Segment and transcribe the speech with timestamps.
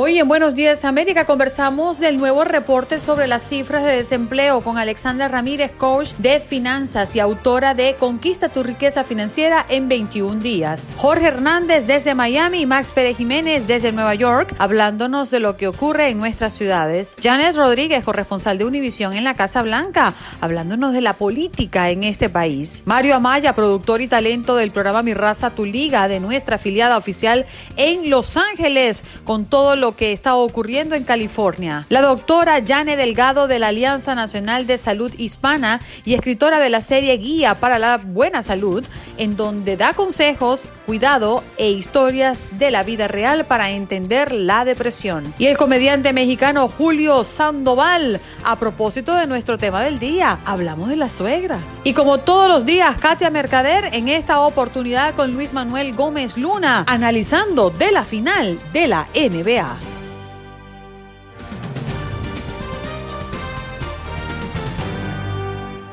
[0.00, 4.78] Hoy en Buenos Días América conversamos del nuevo reporte sobre las cifras de desempleo con
[4.78, 10.92] Alexandra Ramírez, coach de finanzas y autora de Conquista tu riqueza financiera en 21 días.
[10.98, 15.66] Jorge Hernández desde Miami y Max Pérez Jiménez desde Nueva York hablándonos de lo que
[15.66, 17.16] ocurre en nuestras ciudades.
[17.20, 22.28] Janet Rodríguez, corresponsal de Univisión en la Casa Blanca, hablándonos de la política en este
[22.28, 22.84] país.
[22.86, 27.46] Mario Amaya, productor y talento del programa Mi Raza Tu Liga de nuestra afiliada oficial
[27.76, 31.86] en Los Ángeles con todo lo que está ocurriendo en California.
[31.88, 36.82] La doctora Jane Delgado de la Alianza Nacional de Salud Hispana y escritora de la
[36.82, 38.84] serie Guía para la Buena Salud,
[39.18, 45.34] en donde da consejos, cuidado e historias de la vida real para entender la depresión.
[45.38, 50.96] Y el comediante mexicano Julio Sandoval, a propósito de nuestro tema del día, hablamos de
[50.96, 51.80] las suegras.
[51.84, 56.84] Y como todos los días, Katia Mercader en esta oportunidad con Luis Manuel Gómez Luna,
[56.86, 59.97] analizando de la final de la NBA.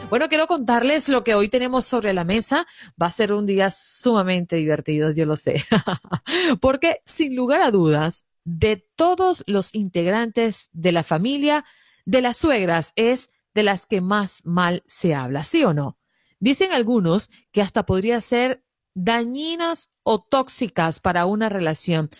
[0.09, 2.67] Bueno, quiero contarles lo que hoy tenemos sobre la mesa.
[3.01, 5.65] Va a ser un día sumamente divertido, yo lo sé.
[6.61, 11.65] Porque sin lugar a dudas, de todos los integrantes de la familia,
[12.05, 15.97] de las suegras es de las que más mal se habla, ¿sí o no?
[16.39, 22.11] Dicen algunos que hasta podría ser dañinas o tóxicas para una relación.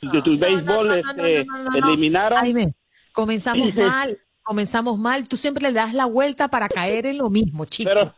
[0.00, 1.46] tus, tus, béisbol este,
[1.76, 2.74] eliminaron.
[3.12, 5.28] comenzamos mal, comenzamos mal.
[5.28, 7.90] Tú siempre le das la vuelta para caer en lo mismo, chico.
[7.92, 8.14] Pero,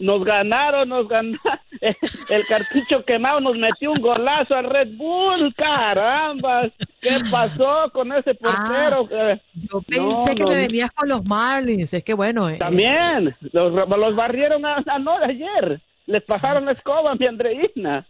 [0.00, 1.60] nos ganaron, nos ganaron.
[1.80, 6.70] El cartucho quemado nos metió un golazo al Red Bull, caramba.
[7.00, 9.08] ¿Qué pasó con ese portero?
[9.12, 12.48] Ah, yo pensé que me venías con los Marlins, es que bueno.
[12.48, 14.82] Eh, También, los, los barrieron a,
[15.22, 15.80] ayer.
[16.06, 18.06] Les pasaron la escoba a mi Andreina.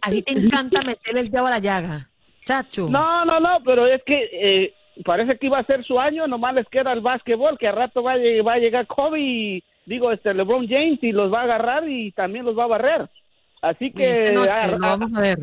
[0.00, 2.08] a ti te encanta meterle el dedo a la llaga,
[2.44, 2.88] chacho.
[2.88, 4.74] No, no, no, pero es que eh,
[5.04, 8.02] parece que iba a ser su año, nomás les queda el básquetbol, que a rato
[8.02, 11.44] va a, va a llegar Kobe y digo, este LeBron James y los va a
[11.44, 13.08] agarrar y también los va a barrer.
[13.60, 15.38] Así que a, vamos a ver.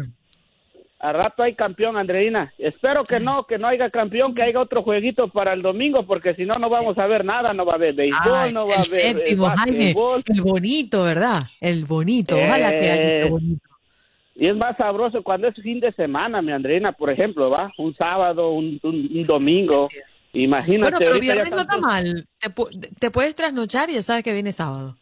[1.01, 2.53] A rato hay campeón, Andreina.
[2.57, 6.33] Espero que no, que no haya campeón, que haya otro jueguito para el domingo, porque
[6.33, 8.75] si no, no vamos a ver nada, no va a haber béisbol, no va a
[8.75, 9.95] haber séptimo, Jaime,
[10.25, 11.43] el bonito, ¿verdad?
[11.61, 13.69] El bonito, ojalá que haya eh, bonito.
[14.35, 17.71] Y es más sabroso cuando es fin de semana, mi Andreina, por ejemplo, ¿va?
[17.77, 19.89] Un sábado, un, un, domingo.
[20.33, 20.91] Imagínate.
[20.91, 22.25] Bueno, pero viernes no está mal.
[22.99, 24.95] Te, puedes trasnochar y ya sabes que viene sábado.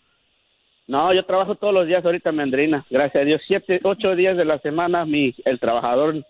[0.88, 2.86] No, yo trabajo todos los días ahorita, Mendrina.
[2.90, 3.42] Gracias a Dios.
[3.46, 6.24] Siete, ocho días de la semana mi, el trabajador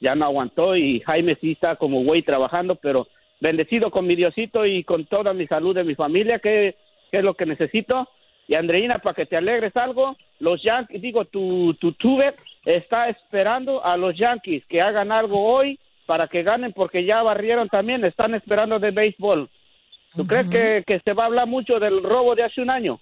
[0.00, 3.08] ya no aguantó y Jaime sí está como güey trabajando, pero
[3.40, 6.76] bendecido con mi Diosito y con toda mi salud de mi familia, que,
[7.12, 8.08] es lo que necesito.
[8.46, 12.34] Y Andreina, para que te alegres algo, los Yankees, digo, tu, tu tuve
[12.64, 17.68] está esperando a los Yankees que hagan algo hoy para que ganen porque ya barrieron
[17.68, 19.50] también, están esperando de béisbol.
[20.16, 22.98] ¿Tú crees que, que se va a hablar mucho del robo de hace un año?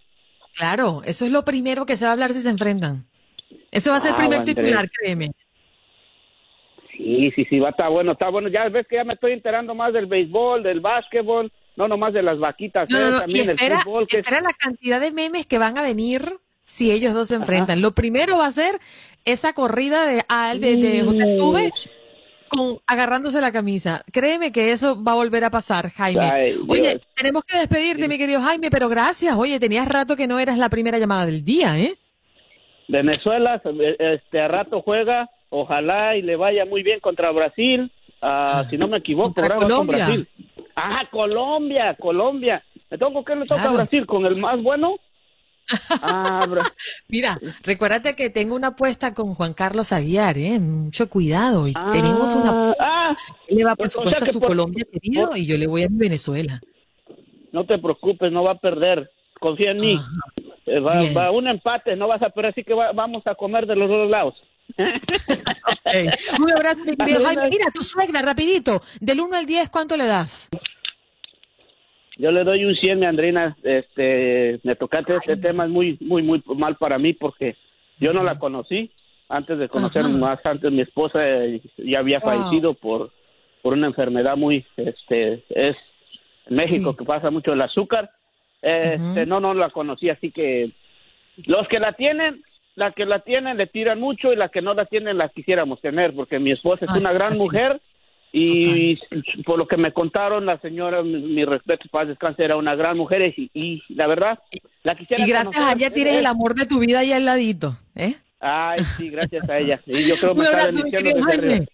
[0.56, 3.06] Claro, eso es lo primero que se va a hablar si se enfrentan.
[3.70, 5.30] Ese va a ser el ah, primer titular, créeme.
[6.96, 8.48] Sí, sí, sí, va a estar bueno, está bueno.
[8.48, 12.24] Ya ves que ya me estoy enterando más del béisbol, del básquetbol, no nomás de
[12.24, 13.20] las vaquitas, no, ¿eh?
[13.20, 14.08] también espera, fútbol.
[14.10, 17.80] espera la cantidad de memes que van a venir si ellos dos se enfrentan.
[17.80, 18.80] Lo primero va a ser
[19.24, 20.24] esa corrida de,
[20.58, 21.72] de, de José Tuve
[22.48, 24.02] con agarrándose la camisa.
[24.12, 26.54] Créeme que eso va a volver a pasar, Jaime.
[26.68, 29.34] Oye, tenemos que despedirte, mi querido Jaime, pero gracias.
[29.36, 31.94] Oye, tenías rato que no eras la primera llamada del día, ¿eh?
[32.88, 33.60] Venezuela,
[33.98, 37.90] este, a rato juega, ojalá y le vaya muy bien contra Brasil.
[38.22, 40.06] Ah, si no me equivoco, contra Colombia.
[40.06, 40.28] Brasil.
[40.76, 42.62] Ah, Colombia, Colombia.
[42.90, 44.96] ¿Me tengo que le toca a Brasil con el más bueno?
[46.02, 46.46] Ah,
[47.08, 50.58] Mira, recuérdate que tengo una apuesta con Juan Carlos Aguiar, ¿eh?
[50.58, 51.66] Mucho cuidado.
[51.68, 52.74] Y tenemos una.
[52.78, 53.16] Ah,
[53.48, 56.60] le va, por supuesto, a su Colombia querido y yo le voy a Venezuela.
[57.52, 59.10] No te preocupes, no va a perder.
[59.40, 59.98] Confía en mí.
[60.66, 63.76] Eh, va, va, un empate, no vas a perder, así que vamos a comer de
[63.76, 64.34] los dos lados.
[66.38, 67.48] Un abrazo, mi querido Jaime.
[67.48, 68.82] Mira, tu suegra, rapidito.
[69.00, 70.48] Del 1 al 10, ¿cuánto le das?
[72.16, 73.56] Yo le doy un 100, mi Andrina.
[73.62, 77.56] Este, me tocaste este tema, es muy, muy, muy mal para mí porque
[77.98, 78.90] yo no la conocí.
[79.28, 83.10] Antes de conocer más, antes mi esposa eh, ya había fallecido por,
[83.60, 85.76] por una enfermedad muy, este, es
[86.46, 88.10] en México que pasa mucho el azúcar.
[88.62, 90.70] Este, no, no la conocí, así que
[91.44, 92.42] los que la tienen,
[92.74, 95.80] la que la tienen le tiran mucho y la que no la tienen la quisiéramos
[95.80, 97.80] tener, porque mi esposa es una gran mujer
[98.38, 98.98] y
[99.44, 103.22] por lo que me contaron, la señora, mi, respeto, paz descanse, era una gran mujer
[103.34, 104.38] y, la verdad,
[104.82, 107.78] la quisiera Y gracias a ella tienes el amor de tu vida ahí al ladito,
[107.94, 108.16] ¿eh?
[108.40, 109.80] Ay, sí, gracias a ella.
[109.86, 110.34] Y yo creo
[110.92, 111.66] que me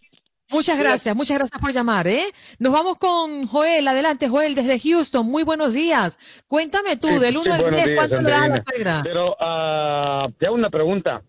[0.53, 2.27] Muchas gracias, muchas gracias por llamar, ¿eh?
[2.61, 3.89] Nos vamos con Joel.
[3.89, 5.27] Adelante, Joel, desde Houston.
[5.27, 6.19] Muy buenos días.
[6.47, 9.01] Cuéntame tú, del 1 al 10, ¿cuánto le da la suegra?
[9.03, 11.23] Pero uh, te hago una pregunta.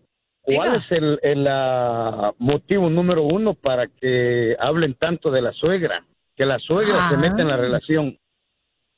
[0.44, 6.06] ¿Cuál es el, el ah, motivo número uno para que hablen tanto de la suegra?
[6.36, 8.18] Que la suegra se mete en la relación.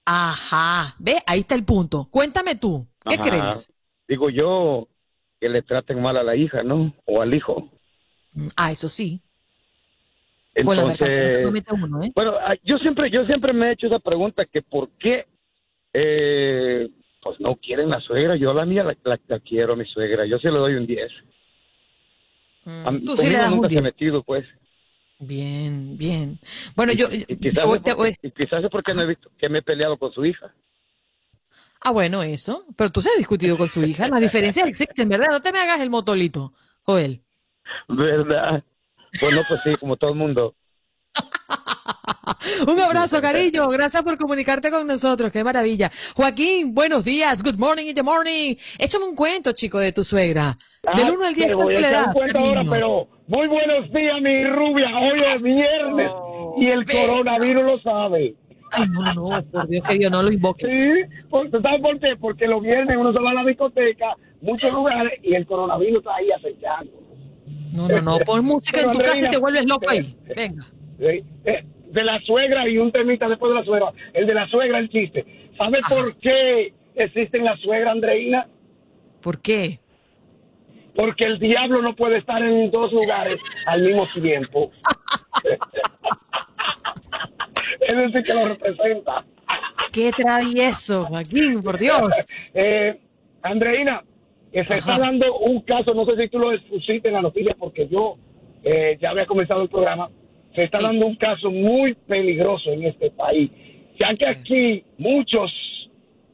[0.05, 2.09] Ajá, ve, ahí está el punto.
[2.11, 3.73] Cuéntame tú, ¿qué crees?
[4.09, 4.89] Digo yo
[5.41, 6.95] que le traten mal a la hija, ¿no?
[7.05, 7.71] O al hijo.
[8.57, 9.21] Ah, eso sí.
[10.55, 12.13] Entonces, uno, ¿eh?
[12.15, 15.27] Bueno, ah, yo siempre, yo siempre me he hecho esa pregunta que por qué
[15.93, 16.89] eh,
[17.27, 18.37] pues no quieren la suegra.
[18.37, 20.25] Yo la mía la, la, quiero, mi suegra.
[20.27, 21.13] Yo se le doy un 10.
[22.65, 24.47] Mm, tú sí le das nunca se metido, pues.
[25.19, 26.39] Bien, bien.
[26.77, 27.09] Bueno, yo...
[27.11, 30.55] Y, quizás, es porque me he visto que me he peleado con su hija.
[31.81, 32.65] Ah, bueno, eso.
[32.77, 34.09] Pero tú se has discutido con su hija.
[34.09, 35.29] Las diferencias existen, ¿verdad?
[35.31, 36.53] No te me hagas el motolito,
[36.83, 37.23] Joel.
[37.89, 38.63] ¿Verdad?
[39.21, 40.55] Bueno, pues sí, como todo el mundo.
[42.67, 43.69] Un abrazo, cariño.
[43.69, 45.31] Gracias por comunicarte con nosotros.
[45.33, 45.91] Qué maravilla.
[46.15, 47.43] Joaquín, buenos días.
[47.43, 48.57] Good morning in the morning.
[48.79, 50.57] Échame un cuento, chico, de tu suegra.
[50.95, 52.09] Del 1 al 10, ¿cuánto le das?
[52.35, 54.87] ahora, pero muy buenos días, mi rubia.
[54.99, 56.13] Hoy es viernes
[56.59, 58.37] y el coronavirus lo sabe.
[58.71, 60.73] Ay, no, no, por Dios que Dios no lo invoques.
[60.73, 60.93] Sí,
[61.31, 62.17] ¿sabes por qué?
[62.21, 66.15] Porque los viernes uno se va a la discoteca, muchos lugares, y el coronavirus está
[66.17, 66.93] ahí acechando.
[67.73, 70.17] No, no, no, pon música en tu casa y te vuelves loco ahí.
[70.37, 70.67] Venga.
[70.99, 71.23] Eh,
[71.97, 73.93] de la suegra y un temita después de la suegra.
[74.13, 75.25] El de la suegra, el chiste.
[75.59, 78.47] ¿Sabes por qué existen las suegras, Andreina?
[79.23, 79.81] ¿Por qué?
[80.95, 84.71] Porque el diablo no puede estar en dos lugares al mismo tiempo.
[87.81, 89.25] es decir, que lo representa.
[89.91, 92.11] Qué travieso, Joaquín, por Dios.
[92.55, 93.01] eh,
[93.43, 94.05] Andreina,
[94.53, 97.57] que se está dando un caso, no sé si tú lo expusiste en la noticia,
[97.59, 98.19] porque yo
[98.63, 100.11] eh, ya había comenzado el programa,
[100.57, 103.51] se está dando un caso muy peligroso en este país,
[104.01, 105.53] ya que aquí muchos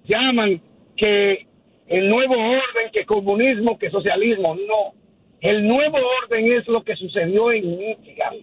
[0.04, 0.60] llaman
[0.96, 1.46] que
[1.88, 4.94] el nuevo orden, que comunismo, que socialismo, no.
[5.40, 8.36] El nuevo orden es lo que sucedió en Michigan,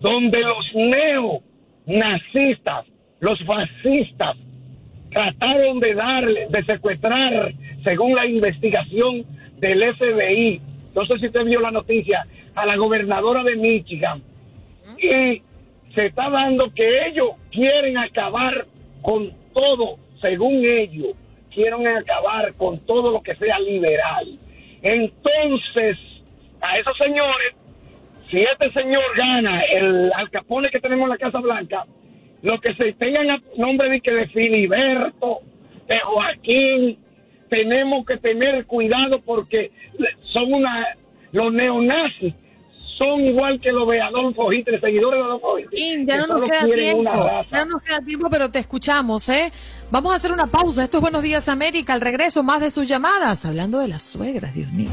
[0.00, 0.74] donde los
[1.86, 2.84] neonazistas,
[3.20, 4.36] los fascistas,
[5.10, 7.54] trataron de darle, de secuestrar,
[7.84, 9.24] según la investigación
[9.56, 10.60] del FBI,
[10.94, 14.22] no sé si usted vio la noticia, a la gobernadora de Michigan,
[14.98, 15.42] y
[15.94, 18.66] se está dando que ellos quieren acabar
[19.02, 21.14] con todo, según ellos,
[21.52, 24.38] quieren acabar con todo lo que sea liberal.
[24.82, 25.96] Entonces,
[26.60, 27.54] a esos señores,
[28.30, 31.84] si este señor gana el alcapone que tenemos en la Casa Blanca,
[32.42, 35.38] lo que se tengan nombre de que de Filiberto,
[35.86, 36.98] de Joaquín,
[37.48, 39.70] tenemos que tener cuidado porque
[40.32, 40.86] son una
[41.32, 42.34] los neonazis
[42.98, 46.06] son igual que los de Adolfo Hitler, seguidores de Adolfo Hitler.
[46.06, 47.02] ya no nos queda tiempo,
[47.50, 49.52] ya no nos queda tiempo, pero te escuchamos, ¿eh?
[49.90, 50.84] Vamos a hacer una pausa.
[50.84, 51.92] Esto es Buenos Días América.
[51.92, 54.90] Al regreso, más de sus llamadas, hablando de las suegras, Dios mío.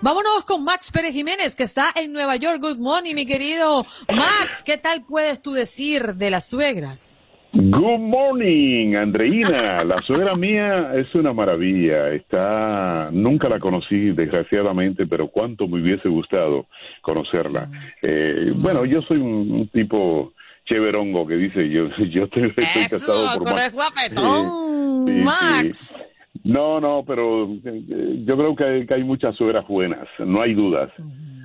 [0.00, 2.60] Vámonos con Max Pérez Jiménez, que está en Nueva York.
[2.60, 4.64] Good morning, mi querido Max.
[4.64, 7.28] ¿Qué tal puedes tú decir de las suegras?
[7.54, 9.84] Good morning, Andreina.
[9.84, 12.08] La suegra mía es una maravilla.
[12.08, 16.66] Está, nunca la conocí, desgraciadamente, pero cuánto me hubiese gustado
[17.02, 17.68] conocerla.
[18.00, 20.32] Eh, bueno, yo soy un, tipo
[20.64, 23.72] chéverongo que dice yo, yo estoy, casado por Max.
[23.74, 26.02] guapetón, Max.
[26.44, 30.90] No, no, pero eh, yo creo que hay, muchas suegras buenas, no hay dudas.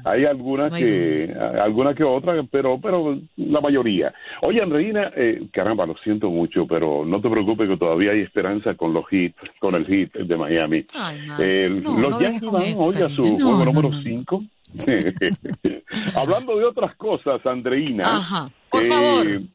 [0.10, 4.14] Hay algunas que, algunas que otras, pero, pero la mayoría.
[4.46, 8.76] Oye, Andreina, eh, caramba, lo siento mucho, pero no te preocupes que todavía hay esperanza
[8.76, 10.86] con los hits, con el hit de Miami.
[11.84, 14.44] los Yankees van hoy a su juego número 5.
[16.16, 18.04] Hablando de otras cosas, Andreina.
[18.06, 19.28] Ajá, por favor.
[19.28, 19.46] Eh,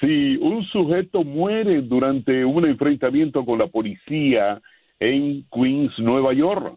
[0.00, 4.60] si un sujeto muere durante un enfrentamiento con la policía
[5.00, 6.76] en Queens, Nueva York.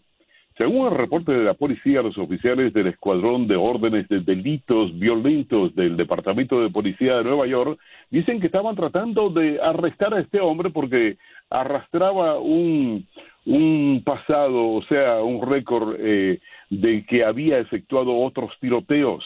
[0.58, 5.74] Según el reporte de la policía, los oficiales del Escuadrón de Órdenes de Delitos Violentos
[5.76, 7.80] del Departamento de Policía de Nueva York
[8.10, 11.18] dicen que estaban tratando de arrestar a este hombre porque
[11.50, 13.08] arrastraba un,
[13.46, 16.40] un pasado, o sea, un récord eh,
[16.70, 19.24] de que había efectuado otros tiroteos.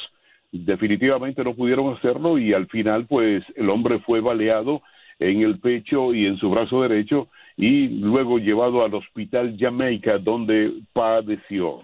[0.51, 4.81] Definitivamente no pudieron hacerlo y al final, pues, el hombre fue baleado
[5.19, 10.71] en el pecho y en su brazo derecho y luego llevado al hospital Jamaica donde
[10.93, 11.81] padeció.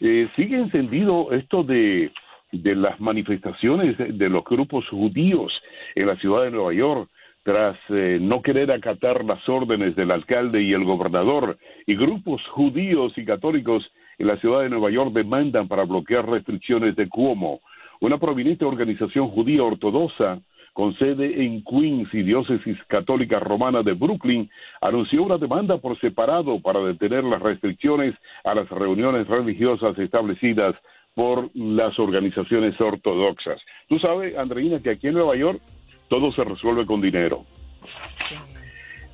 [0.00, 2.12] Eh, sigue encendido esto de,
[2.52, 5.52] de las manifestaciones de los grupos judíos
[5.94, 7.10] en la ciudad de Nueva York
[7.48, 11.56] tras eh, no querer acatar las órdenes del alcalde y el gobernador,
[11.86, 16.94] y grupos judíos y católicos en la ciudad de Nueva York demandan para bloquear restricciones
[16.94, 17.60] de Cuomo.
[18.00, 20.40] Una prominente organización judía ortodoxa
[20.78, 24.48] con sede en Queens y Diócesis Católica Romana de Brooklyn,
[24.80, 30.76] anunció una demanda por separado para detener las restricciones a las reuniones religiosas establecidas
[31.16, 33.60] por las organizaciones ortodoxas.
[33.88, 35.60] Tú sabes, Andreina, que aquí en Nueva York
[36.06, 37.44] todo se resuelve con dinero.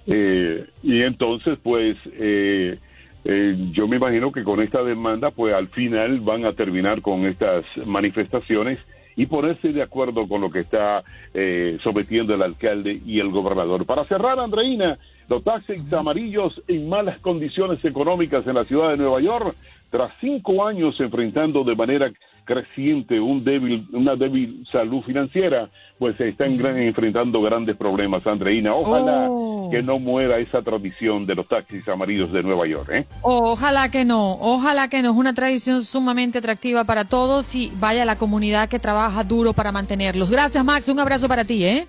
[0.07, 2.79] Eh, y entonces, pues, eh,
[3.25, 7.25] eh, yo me imagino que con esta demanda, pues al final van a terminar con
[7.25, 8.79] estas manifestaciones
[9.17, 11.03] y ponerse de acuerdo con lo que está
[11.33, 13.87] eh, sometiendo el alcalde y el gobernador.
[13.87, 19.21] Para cerrar, Andreina, los taxis amarillos en malas condiciones económicas en la ciudad de Nueva
[19.21, 19.55] York,
[19.91, 22.11] tras cinco años enfrentando de manera
[22.45, 28.75] creciente un débil, una débil salud financiera, pues se están enfrentando grandes problemas, Andreina.
[28.75, 29.71] Ojalá oh.
[29.71, 32.91] que no muera esa tradición de los taxis amarillos de Nueva York.
[32.93, 33.07] ¿eh?
[33.23, 35.11] Ojalá que no, ojalá que no.
[35.11, 39.73] Es una tradición sumamente atractiva para todos y vaya la comunidad que trabaja duro para
[39.73, 40.31] mantenerlos.
[40.31, 40.89] Gracias, Max.
[40.89, 41.87] Un abrazo para ti, ¿eh?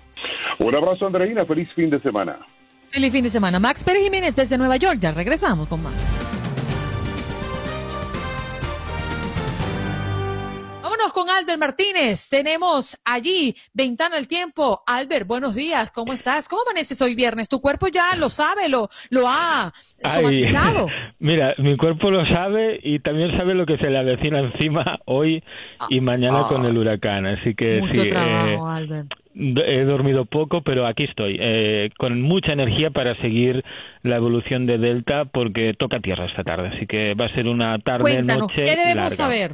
[0.58, 1.44] Un abrazo, Andreina.
[1.44, 2.36] Feliz fin de semana.
[2.88, 3.58] Feliz fin de semana.
[3.58, 4.98] Max Pérez Jiménez desde Nueva York.
[5.00, 6.35] Ya regresamos con más.
[11.38, 12.28] Albert Martínez.
[12.30, 14.82] Tenemos allí Ventana el Tiempo.
[14.86, 15.90] Albert, buenos días.
[15.90, 16.48] ¿Cómo estás?
[16.48, 17.48] ¿Cómo amaneces hoy viernes?
[17.48, 20.86] Tu cuerpo ya lo sabe, lo, lo ha somatizado.
[21.18, 25.42] mira, mi cuerpo lo sabe y también sabe lo que se le avecina encima hoy
[25.90, 27.26] y mañana con el huracán.
[27.26, 28.08] Así que Mucho sí.
[28.08, 29.12] Trabajo, eh, Albert.
[29.34, 33.62] He dormido poco, pero aquí estoy, eh, con mucha energía para seguir
[34.02, 37.78] la evolución de Delta, porque toca tierra esta tarde, así que va a ser una
[37.80, 39.52] tarde-noche ¿Qué debemos saber?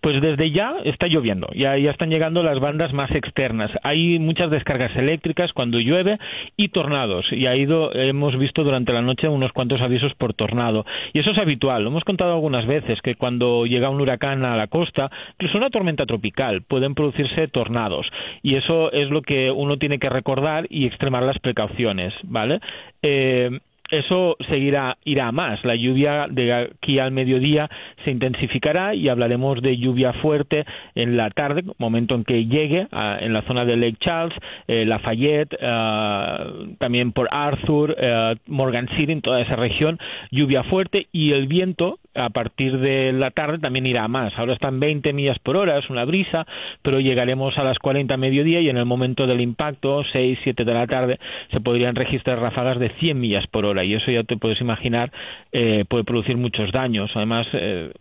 [0.00, 3.70] Pues desde ya está lloviendo, ya, ya están llegando las bandas más externas.
[3.82, 6.18] Hay muchas descargas eléctricas cuando llueve
[6.56, 7.26] y tornados.
[7.32, 10.84] Y ha ido, hemos visto durante la noche unos cuantos avisos por tornado.
[11.12, 11.82] Y eso es habitual.
[11.82, 15.70] Lo hemos contado algunas veces que cuando llega un huracán a la costa, incluso una
[15.70, 18.06] tormenta tropical, pueden producirse tornados.
[18.42, 22.60] Y eso es lo que uno tiene que recordar y extremar las precauciones, ¿vale?
[23.02, 23.60] Eh,
[23.92, 25.62] eso seguirá, irá más.
[25.64, 27.68] La lluvia de aquí al mediodía
[28.04, 32.88] se intensificará y hablaremos de lluvia fuerte en la tarde, momento en que llegue
[33.20, 34.34] en la zona de Lake Charles,
[34.66, 39.98] eh, Lafayette, eh, también por Arthur, eh, Morgan City, en toda esa región,
[40.30, 44.32] lluvia fuerte y el viento a partir de la tarde también irá más.
[44.36, 46.46] Ahora están 20 millas por hora, es una brisa,
[46.82, 50.64] pero llegaremos a las 40 a mediodía y en el momento del impacto, 6, 7
[50.64, 51.18] de la tarde,
[51.50, 55.10] se podrían registrar ráfagas de 100 millas por hora y eso ya te puedes imaginar
[55.52, 57.10] eh, puede producir muchos daños.
[57.14, 57.92] Además, eh,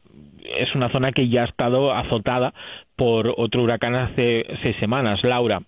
[0.57, 2.53] es una zona que ya ha estado azotada
[2.95, 5.61] por otro huracán hace seis semanas, Laura.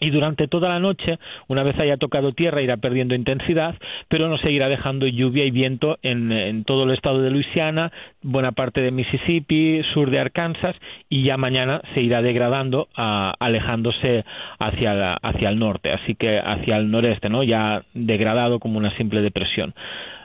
[0.00, 3.74] Y durante toda la noche, una vez haya tocado tierra, irá perdiendo intensidad,
[4.08, 7.92] pero no seguirá dejando lluvia y viento en, todo el estado de Luisiana,
[8.22, 10.74] buena parte de Mississippi, sur de Arkansas,
[11.08, 14.24] y ya mañana se irá degradando, alejándose
[14.58, 17.42] hacia, hacia el norte, así que hacia el noreste, ¿no?
[17.42, 19.74] ya degradado como una simple depresión.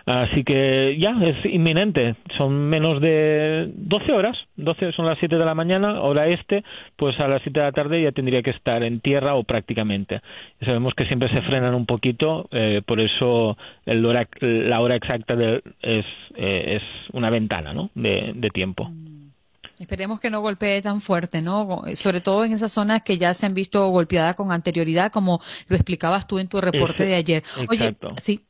[0.06, 5.46] Así que ya es inminente, son menos de 12 horas, 12 son las 7 de
[5.46, 6.64] la mañana, hora este,
[6.96, 10.22] pues a las 7 de la tarde ya tendría que estar en tierra o prácticamente.
[10.64, 13.58] Sabemos que siempre se frenan un poquito, eh, por eso
[13.88, 17.90] el hora, la hora exacta de, es, eh, es una ventana ¿no?
[17.96, 18.88] de, de tiempo.
[18.88, 19.16] Mm.
[19.80, 21.82] Esperemos que no golpee tan fuerte, ¿no?
[21.96, 25.76] Sobre todo en esas zonas que ya se han visto golpeadas con anterioridad, como lo
[25.76, 27.44] explicabas tú en tu reporte de ayer.
[27.68, 28.46] Oye, sí.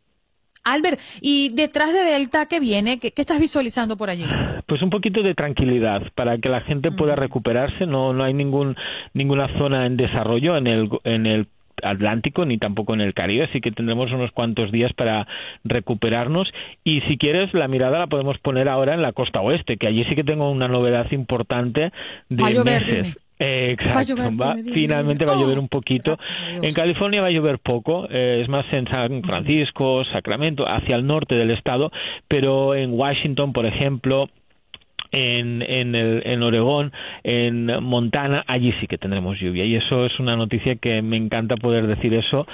[0.65, 2.99] Albert, y detrás de Delta, ¿qué viene?
[2.99, 4.25] ¿Qué, estás visualizando por allí?
[4.65, 7.19] Pues un poquito de tranquilidad para que la gente pueda mm.
[7.19, 7.85] recuperarse.
[7.85, 8.75] No, no hay ningún,
[9.13, 11.47] ninguna zona en desarrollo en el, en el
[11.83, 15.27] Atlántico ni tampoco en el Caribe, así que tendremos unos cuantos días para
[15.63, 16.49] recuperarnos
[16.83, 20.03] y si quieres la mirada la podemos poner ahora en la costa oeste, que allí
[20.05, 21.91] sí que tengo una novedad importante
[22.29, 24.15] de meses exacto,
[24.73, 26.17] finalmente va a llover un poquito.
[26.61, 31.05] En California va a llover poco, eh, es más en San Francisco, Sacramento, hacia el
[31.05, 31.91] norte del estado,
[32.27, 34.29] pero en Washington, por ejemplo,
[35.11, 36.91] en, en, el, en Oregón,
[37.23, 39.65] en Montana, allí sí que tendremos lluvia.
[39.65, 42.47] Y eso es una noticia que me encanta poder decir eso.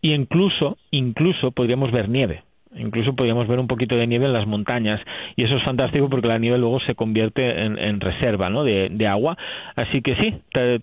[0.00, 2.42] Y incluso, incluso podríamos ver nieve
[2.76, 5.00] incluso podríamos ver un poquito de nieve en las montañas.
[5.36, 8.64] Y eso es fantástico porque la nieve luego se convierte en, reserva ¿no?
[8.64, 9.36] de, agua.
[9.76, 10.80] Así que sí te,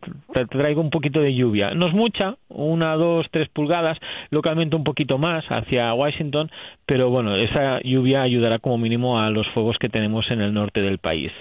[0.49, 1.73] traigo un poquito de lluvia.
[1.73, 3.97] No es mucha una dos tres pulgadas
[4.29, 6.49] localmente un poquito más hacia Washington
[6.85, 10.81] pero bueno esa lluvia ayudará como mínimo a los fuegos que tenemos en el norte
[10.81, 11.31] del país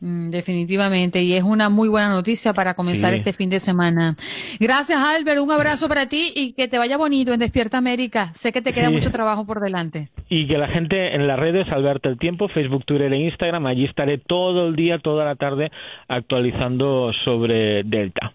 [0.00, 4.14] Mm, definitivamente, y es una muy buena noticia para comenzar este fin de semana.
[4.60, 5.40] Gracias, Albert.
[5.40, 8.30] Un abrazo para ti y que te vaya bonito en Despierta América.
[8.34, 10.08] Sé que te queda mucho trabajo por delante.
[10.28, 13.86] Y que la gente en las redes, Alberto el Tiempo, Facebook, Twitter e Instagram, allí
[13.86, 15.72] estaré todo el día, toda la tarde,
[16.06, 18.34] actualizando sobre Delta.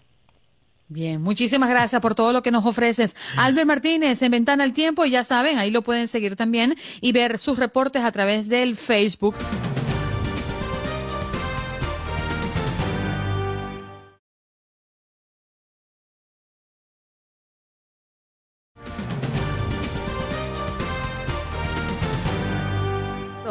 [0.88, 3.16] Bien, muchísimas gracias por todo lo que nos ofreces.
[3.38, 7.38] Albert Martínez en Ventana el Tiempo, ya saben, ahí lo pueden seguir también y ver
[7.38, 9.34] sus reportes a través del Facebook.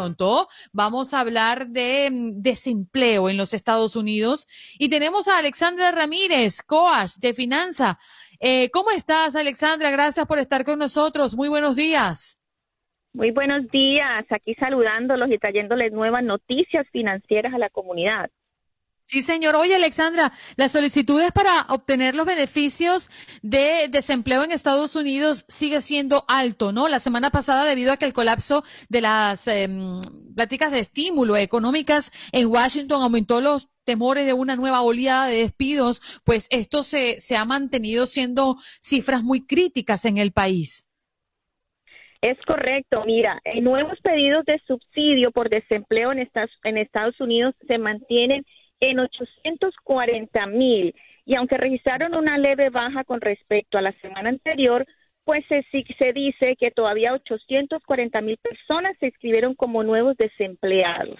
[0.03, 5.91] Pronto vamos a hablar de mm, desempleo en los Estados Unidos y tenemos a Alexandra
[5.91, 7.97] Ramírez, coach de finanza.
[8.39, 9.89] Eh, ¿Cómo estás, Alexandra?
[9.91, 11.37] Gracias por estar con nosotros.
[11.37, 12.39] Muy buenos días.
[13.13, 18.29] Muy buenos días, aquí saludándolos y trayéndoles nuevas noticias financieras a la comunidad.
[19.05, 19.55] Sí, señor.
[19.55, 23.11] Oye, Alexandra, las solicitudes para obtener los beneficios
[23.41, 26.87] de desempleo en Estados Unidos sigue siendo alto, ¿no?
[26.87, 29.67] La semana pasada, debido a que el colapso de las eh,
[30.35, 36.01] pláticas de estímulo económicas en Washington aumentó los temores de una nueva oleada de despidos,
[36.23, 40.89] pues esto se, se ha mantenido siendo cifras muy críticas en el país.
[42.21, 43.03] Es correcto.
[43.05, 48.45] Mira, nuevos pedidos de subsidio por desempleo en Estados Unidos se mantienen
[48.89, 50.93] en 840 mil
[51.25, 54.85] y aunque registraron una leve baja con respecto a la semana anterior,
[55.23, 55.63] pues se,
[55.97, 61.17] se dice que todavía 840 mil personas se inscribieron como nuevos desempleados.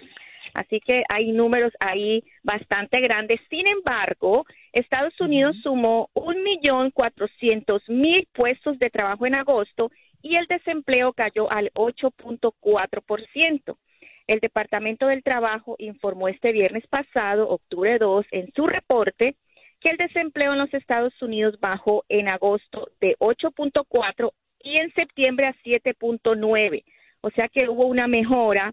[0.52, 3.40] Así que hay números ahí bastante grandes.
[3.48, 9.90] Sin embargo, Estados Unidos sumó un millón cuatrocientos mil puestos de trabajo en agosto
[10.22, 13.78] y el desempleo cayó al 8.4 por ciento.
[14.26, 19.36] El Departamento del Trabajo informó este viernes pasado, octubre 2, en su reporte
[19.80, 25.46] que el desempleo en los Estados Unidos bajó en agosto de 8.4 y en septiembre
[25.46, 26.84] a 7.9.
[27.20, 28.72] O sea que hubo una mejora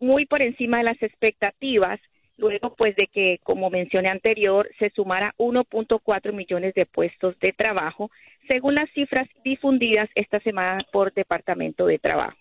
[0.00, 2.00] muy por encima de las expectativas,
[2.36, 8.10] luego pues de que, como mencioné anterior, se sumara 1.4 millones de puestos de trabajo,
[8.48, 12.39] según las cifras difundidas esta semana por Departamento de Trabajo.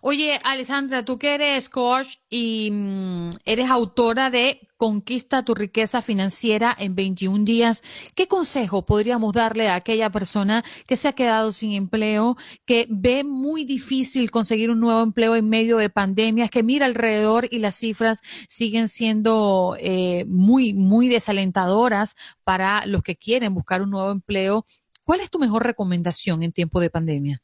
[0.00, 6.74] Oye, Alessandra, tú que eres coach y mm, eres autora de Conquista tu riqueza financiera
[6.78, 7.82] en 21 días,
[8.14, 13.22] ¿qué consejo podríamos darle a aquella persona que se ha quedado sin empleo, que ve
[13.22, 17.76] muy difícil conseguir un nuevo empleo en medio de pandemias, que mira alrededor y las
[17.76, 24.64] cifras siguen siendo eh, muy, muy desalentadoras para los que quieren buscar un nuevo empleo?
[25.04, 27.42] ¿Cuál es tu mejor recomendación en tiempo de pandemia?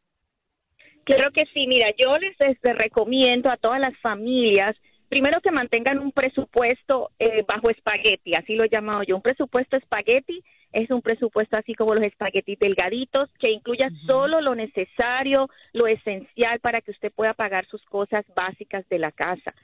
[1.07, 4.77] Claro que sí, mira, yo les, recomiendo a todas las familias,
[5.09, 9.77] primero que mantengan un presupuesto eh, bajo espagueti, así lo he llamado yo, un presupuesto
[9.77, 10.43] espagueti
[10.73, 16.59] es un presupuesto así como los espaguetis delgaditos, que incluya solo lo necesario, lo esencial
[16.59, 19.55] para que usted pueda pagar sus cosas básicas de la casa.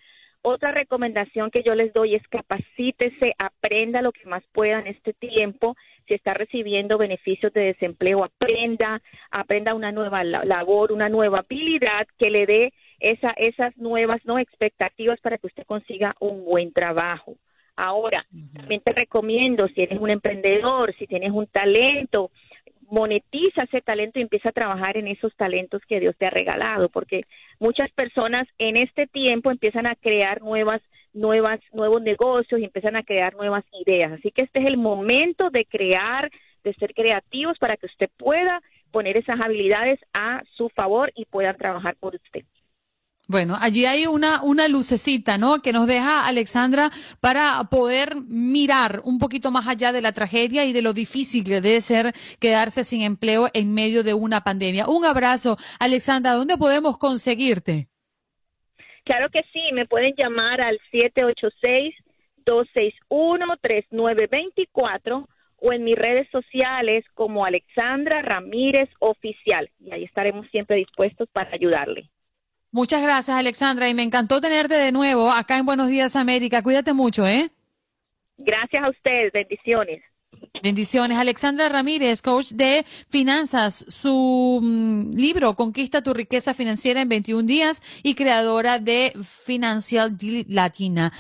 [0.45, 5.13] Otra recomendación que yo les doy es capacítese, aprenda lo que más pueda en este
[5.13, 5.77] tiempo.
[6.09, 9.01] Si está recibiendo beneficios de desempleo, aprenda,
[9.31, 15.21] aprenda una nueva labor, una nueva habilidad que le dé esa, esas nuevas no expectativas
[15.21, 17.37] para que usted consiga un buen trabajo.
[17.77, 22.33] Ahora, también te recomiendo, si eres un emprendedor, si tienes un talento,
[22.93, 26.91] monetiza ese talento y empieza a trabajar en esos talentos que Dios te ha regalado,
[26.91, 27.23] porque
[27.59, 30.83] muchas personas en este tiempo empiezan a crear nuevas
[31.15, 34.13] nuevas nuevos negocios y empiezan a crear nuevas ideas.
[34.13, 36.31] Así que este es el momento de crear,
[36.65, 41.57] de ser creativos para que usted pueda poner esas habilidades a su favor y puedan
[41.57, 42.45] trabajar por usted.
[43.29, 45.63] Bueno, allí hay una, una lucecita, ¿no?
[45.63, 50.73] Que nos deja Alexandra para poder mirar un poquito más allá de la tragedia y
[50.73, 54.89] de lo difícil que debe ser quedarse sin empleo en medio de una pandemia.
[54.89, 56.33] Un abrazo, Alexandra.
[56.33, 57.87] ¿Dónde podemos conseguirte?
[59.05, 60.81] Claro que sí, me pueden llamar al
[62.45, 65.29] 786-261-3924
[65.65, 69.71] o en mis redes sociales como Alexandra Ramírez Oficial.
[69.79, 72.11] Y ahí estaremos siempre dispuestos para ayudarle.
[72.75, 76.63] Muchas gracias, Alexandra, y me encantó tenerte de nuevo acá en Buenos Días América.
[76.63, 77.51] Cuídate mucho, ¿eh?
[78.39, 80.03] Gracias a ustedes, bendiciones.
[80.63, 81.19] Bendiciones.
[81.19, 83.85] Alexandra Ramírez, coach de finanzas.
[83.89, 90.17] Su mm, libro, Conquista tu riqueza financiera en 21 días y creadora de Financial
[90.49, 91.13] Latina.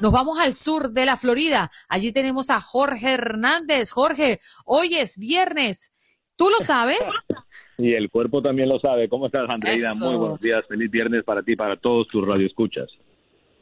[0.00, 1.70] Nos vamos al sur de la Florida.
[1.88, 3.92] Allí tenemos a Jorge Hernández.
[3.92, 5.93] Jorge, hoy es viernes.
[6.36, 7.26] ¿Tú lo sabes?
[7.76, 9.08] Y el cuerpo también lo sabe.
[9.08, 9.94] ¿Cómo estás, Andreina?
[9.94, 10.62] Muy buenos días.
[10.68, 12.86] Feliz viernes para ti, para todos tus radioescuchas.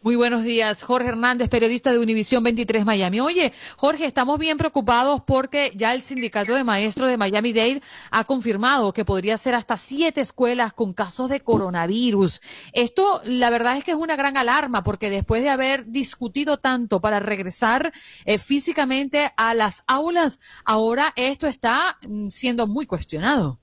[0.04, 3.20] Muy buenos días, Jorge Hernández, periodista de Univisión 23 Miami.
[3.20, 8.24] Oye, Jorge, estamos bien preocupados porque ya el sindicato de maestros de Miami Dade ha
[8.24, 12.40] confirmado que podría ser hasta siete escuelas con casos de coronavirus.
[12.72, 16.98] Esto, la verdad es que es una gran alarma porque después de haber discutido tanto
[16.98, 17.92] para regresar
[18.24, 23.60] eh, físicamente a las aulas, ahora esto está mm, siendo muy cuestionado.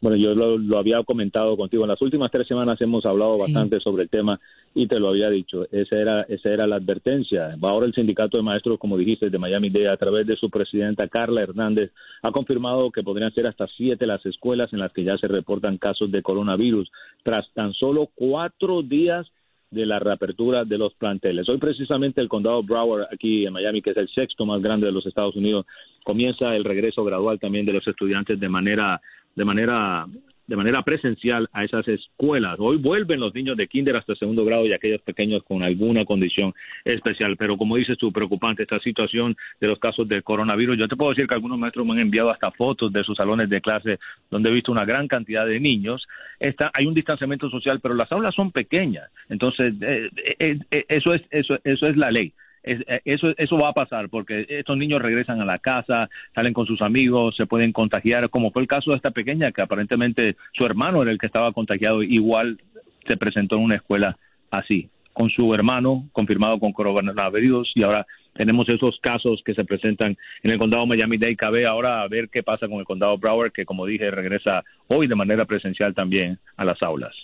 [0.00, 1.84] Bueno, yo lo, había comentado contigo.
[1.84, 4.40] En las últimas tres semanas hemos hablado bastante sobre el tema
[4.74, 5.66] y te lo había dicho.
[5.70, 7.56] Esa era, esa era la advertencia.
[7.60, 11.08] Ahora el sindicato de maestros, como dijiste, de Miami Dade, a través de su presidenta
[11.08, 11.90] Carla Hernández,
[12.22, 15.78] ha confirmado que podrían ser hasta siete las escuelas en las que ya se reportan
[15.78, 16.90] casos de coronavirus,
[17.22, 19.26] tras tan solo cuatro días
[19.70, 21.48] de la reapertura de los planteles.
[21.48, 24.92] Hoy precisamente el condado Broward aquí en Miami, que es el sexto más grande de
[24.92, 25.66] los Estados Unidos,
[26.04, 29.00] comienza el regreso gradual también de los estudiantes de manera
[29.36, 30.06] de manera
[30.50, 32.56] de manera presencial a esas escuelas.
[32.58, 36.52] Hoy vuelven los niños de kinder hasta segundo grado y aquellos pequeños con alguna condición
[36.84, 37.36] especial.
[37.36, 40.76] Pero como dices tú, preocupante esta situación de los casos de coronavirus.
[40.76, 43.48] Yo te puedo decir que algunos maestros me han enviado hasta fotos de sus salones
[43.48, 46.08] de clase donde he visto una gran cantidad de niños.
[46.40, 49.08] Está, hay un distanciamiento social, pero las aulas son pequeñas.
[49.28, 50.10] Entonces, eh,
[50.40, 52.32] eh, eh, eso, es, eso, eso es la ley.
[52.62, 56.66] Eh, eso, eso va a pasar porque estos niños regresan a la casa, salen con
[56.66, 60.66] sus amigos, se pueden contagiar, como fue el caso de esta pequeña que aparentemente su
[60.66, 62.58] hermano era el que estaba contagiado, igual
[63.06, 64.18] se presentó en una escuela
[64.50, 70.16] así, con su hermano confirmado con coronavirus y ahora tenemos esos casos que se presentan
[70.42, 71.36] en el condado Miami-Dade.
[71.36, 75.08] Cabe ahora a ver qué pasa con el condado Broward, que como dije regresa hoy
[75.08, 77.14] de manera presencial también a las aulas.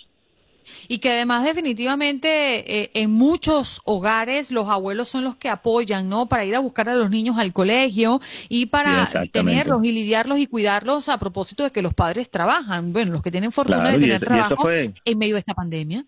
[0.87, 6.27] Y que además definitivamente eh, en muchos hogares los abuelos son los que apoyan, ¿no?
[6.27, 10.47] Para ir a buscar a los niños al colegio y para tenerlos y lidiarlos y
[10.47, 12.93] cuidarlos a propósito de que los padres trabajan.
[12.93, 16.05] Bueno, los que tienen fortuna de tener trabajo en medio de esta pandemia.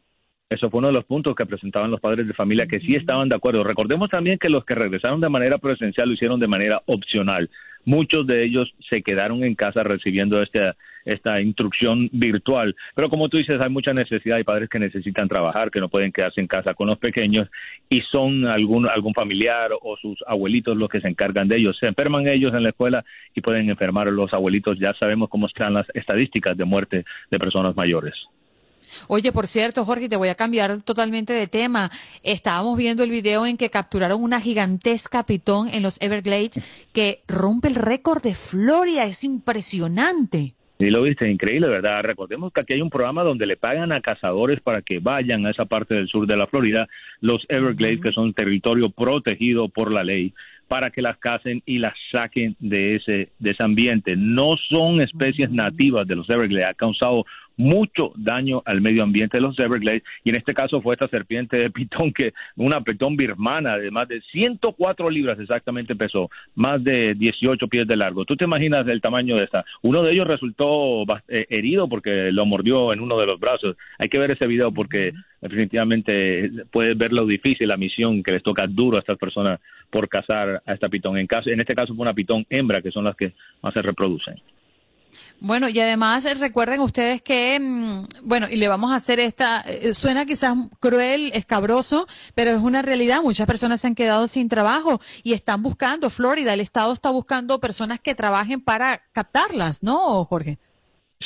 [0.49, 3.29] Eso fue uno de los puntos que presentaban los padres de familia que sí estaban
[3.29, 3.63] de acuerdo.
[3.63, 7.51] Recordemos también que los que regresaron de manera presencial lo hicieron de manera opcional.
[7.85, 12.75] Muchos de ellos se quedaron en casa recibiendo esta, esta instrucción virtual.
[12.95, 16.11] Pero como tú dices, hay mucha necesidad, hay padres que necesitan trabajar, que no pueden
[16.11, 17.47] quedarse en casa con los pequeños
[17.89, 21.77] y son algún, algún familiar o sus abuelitos los que se encargan de ellos.
[21.79, 24.79] Se enferman ellos en la escuela y pueden enfermar los abuelitos.
[24.79, 28.13] Ya sabemos cómo están las estadísticas de muerte de personas mayores.
[29.07, 31.91] Oye, por cierto, Jorge, te voy a cambiar totalmente de tema.
[32.23, 36.59] Estábamos viendo el video en que capturaron una gigantesca pitón en los Everglades
[36.93, 39.05] que rompe el récord de Florida.
[39.05, 40.53] Es impresionante.
[40.79, 42.03] Sí, lo viste, increíble, ¿verdad?
[42.03, 45.51] Recordemos que aquí hay un programa donde le pagan a cazadores para que vayan a
[45.51, 46.87] esa parte del sur de la Florida,
[47.19, 50.33] los Everglades, que son territorio protegido por la ley,
[50.69, 54.15] para que las cacen y las saquen de ese, de ese ambiente.
[54.15, 57.25] No son especies nativas de los Everglades, ha causado
[57.59, 61.57] mucho daño al medio ambiente de los Everglades y en este caso fue esta serpiente
[61.57, 67.15] de pitón que una pitón birmana de más de 104 libras exactamente pesó, más de
[67.15, 68.23] 18 pies de largo.
[68.23, 69.65] ¿Tú te imaginas el tamaño de esta?
[69.81, 73.75] Uno de ellos resultó eh, herido porque lo mordió en uno de los brazos.
[73.97, 78.43] Hay que ver ese video porque definitivamente puedes ver lo difícil la misión que les
[78.43, 81.17] toca duro a estas personas por cazar a esta pitón.
[81.17, 83.81] En, caso, en este caso fue una pitón hembra que son las que más se
[83.81, 84.41] reproducen.
[85.39, 89.61] Bueno, y además eh, recuerden ustedes que, mm, bueno, y le vamos a hacer esta,
[89.61, 93.21] eh, suena quizás cruel, escabroso, pero es una realidad.
[93.23, 97.59] Muchas personas se han quedado sin trabajo y están buscando, Florida, el Estado está buscando
[97.59, 100.59] personas que trabajen para captarlas, ¿no, Jorge?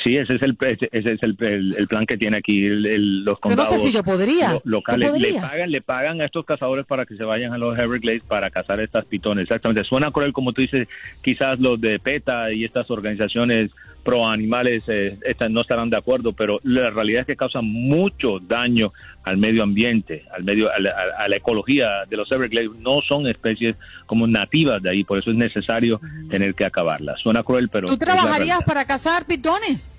[0.02, 1.36] Sí, ese es el ese es el,
[1.78, 4.60] el, plan que tiene aquí los condados no sé si yo podría.
[4.64, 5.16] locales.
[5.18, 8.50] Le pagan, le pagan a estos cazadores para que se vayan a los Everglades para
[8.50, 9.44] cazar estas pitones.
[9.44, 9.84] Exactamente.
[9.84, 10.88] Suena cruel como tú dices,
[11.22, 13.70] quizás los de PETA y estas organizaciones
[14.04, 15.18] pro animales eh,
[15.50, 18.92] no estarán de acuerdo, pero la realidad es que causan mucho daño
[19.24, 22.70] al medio ambiente, al medio, a la, ecología de los Everglades.
[22.78, 27.20] No son especies como nativas de ahí, por eso es necesario tener que acabarlas.
[27.20, 27.88] Suena cruel, pero...
[27.88, 29.90] ¿Tú trabajarías para cazar pitones?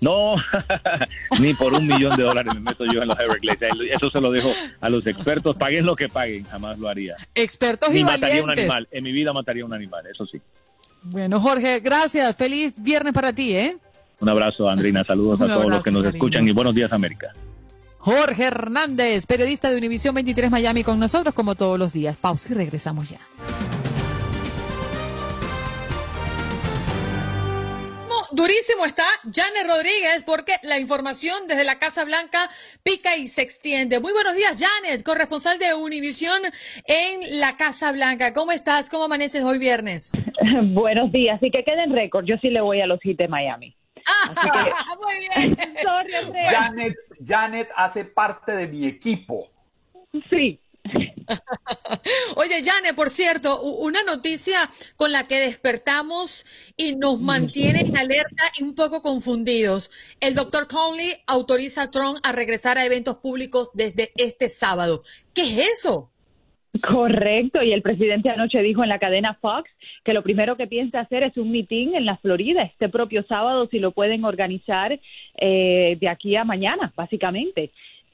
[0.00, 0.36] No,
[1.40, 3.72] ni por un millón de dólares me meto yo en los Everglades.
[3.90, 5.56] Eso se lo dejo a los expertos.
[5.56, 7.16] Paguen lo que paguen, jamás lo haría.
[7.34, 8.88] Expertos ni y mataría un animal.
[8.90, 10.40] En mi vida mataría un animal, eso sí.
[11.04, 12.34] Bueno, Jorge, gracias.
[12.34, 13.76] Feliz viernes para ti, ¿eh?
[14.20, 15.04] Un abrazo, Andrina.
[15.04, 17.32] Saludos a todos los que nos escuchan y buenos días, América.
[17.98, 22.16] Jorge Hernández, periodista de Univisión 23 Miami, con nosotros como todos los días.
[22.16, 23.18] Pausa y regresamos ya.
[28.34, 32.50] Durísimo está Janet Rodríguez porque la información desde la Casa Blanca
[32.82, 34.00] pica y se extiende.
[34.00, 36.42] Muy buenos días, Janet, corresponsal de Univisión
[36.86, 38.34] en la Casa Blanca.
[38.34, 38.90] ¿Cómo estás?
[38.90, 40.12] ¿Cómo amaneces hoy viernes?
[40.72, 41.40] buenos días.
[41.44, 42.24] Y que queden récord.
[42.24, 43.76] Yo sí le voy a los hits de Miami.
[44.04, 44.66] Ah,
[45.00, 45.56] muy bien.
[46.50, 46.94] Janet,
[47.24, 49.48] Janet hace parte de mi equipo.
[50.28, 50.58] Sí.
[52.36, 58.44] Oye, Yane, por cierto, una noticia con la que despertamos y nos mantiene en alerta
[58.58, 59.90] y un poco confundidos.
[60.20, 65.02] El doctor Conley autoriza a Trump a regresar a eventos públicos desde este sábado.
[65.34, 66.10] ¿Qué es eso?
[66.82, 69.70] Correcto, y el presidente anoche dijo en la cadena Fox
[70.02, 73.68] que lo primero que piensa hacer es un mitin en la Florida este propio sábado,
[73.70, 74.98] si lo pueden organizar
[75.36, 77.70] eh, de aquí a mañana, básicamente.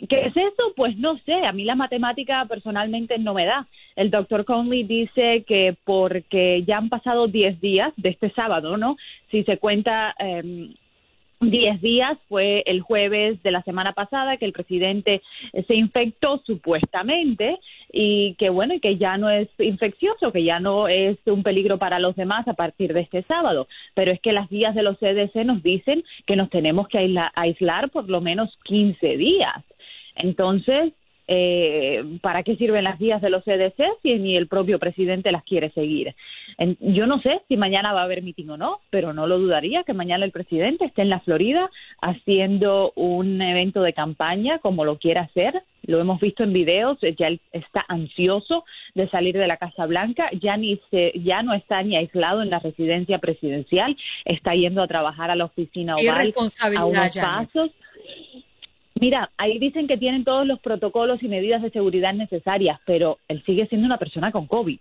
[0.09, 0.73] ¿Qué es eso?
[0.77, 3.67] Pues no sé, a mí la matemática personalmente no me da.
[3.97, 8.97] El doctor Conley dice que porque ya han pasado 10 días de este sábado, ¿no?
[9.31, 10.15] Si se cuenta...
[10.19, 10.71] Eh,
[11.43, 15.23] 10 días fue el jueves de la semana pasada que el presidente
[15.67, 17.59] se infectó supuestamente
[17.91, 21.79] y que bueno, y que ya no es infeccioso, que ya no es un peligro
[21.79, 23.69] para los demás a partir de este sábado.
[23.95, 26.99] Pero es que las guías de los CDC nos dicen que nos tenemos que
[27.35, 29.65] aislar por lo menos 15 días.
[30.23, 30.93] Entonces,
[31.33, 35.45] eh, ¿para qué sirven las guías de los CDC si ni el propio presidente las
[35.45, 36.15] quiere seguir?
[36.81, 39.85] yo no sé si mañana va a haber mitin o no, pero no lo dudaría
[39.85, 41.71] que mañana el presidente esté en la Florida
[42.03, 45.63] haciendo un evento de campaña como lo quiera hacer.
[45.87, 50.57] Lo hemos visto en videos, ya está ansioso de salir de la Casa Blanca, ya
[50.59, 55.31] ni se, ya no está ni aislado en la residencia presidencial, está yendo a trabajar
[55.31, 56.35] a la oficina oval
[56.77, 57.71] a unos pasos.
[59.01, 63.43] Mira, ahí dicen que tienen todos los protocolos y medidas de seguridad necesarias, pero él
[63.47, 64.79] sigue siendo una persona con COVID.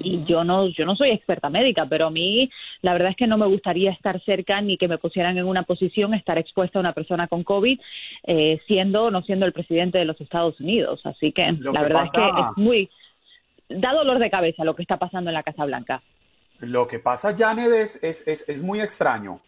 [0.00, 2.50] Y yo no, yo no soy experta médica, pero a mí
[2.82, 5.62] la verdad es que no me gustaría estar cerca ni que me pusieran en una
[5.62, 7.80] posición estar expuesta a una persona con COVID,
[8.24, 11.00] eh, siendo o no siendo el presidente de los Estados Unidos.
[11.04, 12.90] Así que la verdad es que es muy
[13.70, 16.02] da dolor de cabeza lo que está pasando en la Casa Blanca.
[16.60, 19.40] Lo que pasa, Janet, es, es, es muy extraño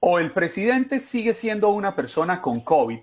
[0.00, 3.00] o el presidente sigue siendo una persona con COVID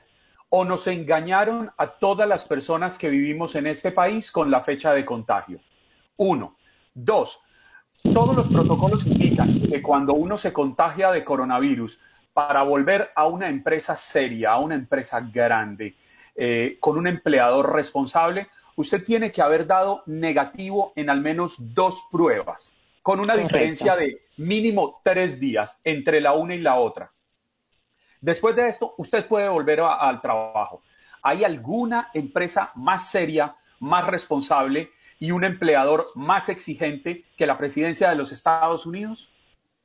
[0.49, 4.93] o nos engañaron a todas las personas que vivimos en este país con la fecha
[4.93, 5.59] de contagio.
[6.17, 6.55] Uno.
[6.93, 7.39] Dos,
[8.01, 11.99] todos los protocolos indican que cuando uno se contagia de coronavirus,
[12.31, 15.95] para volver a una empresa seria, a una empresa grande,
[16.35, 22.05] eh, con un empleador responsable, usted tiene que haber dado negativo en al menos dos
[22.11, 27.11] pruebas con una diferencia de mínimo tres días entre la una y la otra.
[28.19, 30.81] Después de esto, usted puede volver al trabajo.
[31.21, 34.89] ¿Hay alguna empresa más seria, más responsable
[35.19, 39.29] y un empleador más exigente que la presidencia de los Estados Unidos?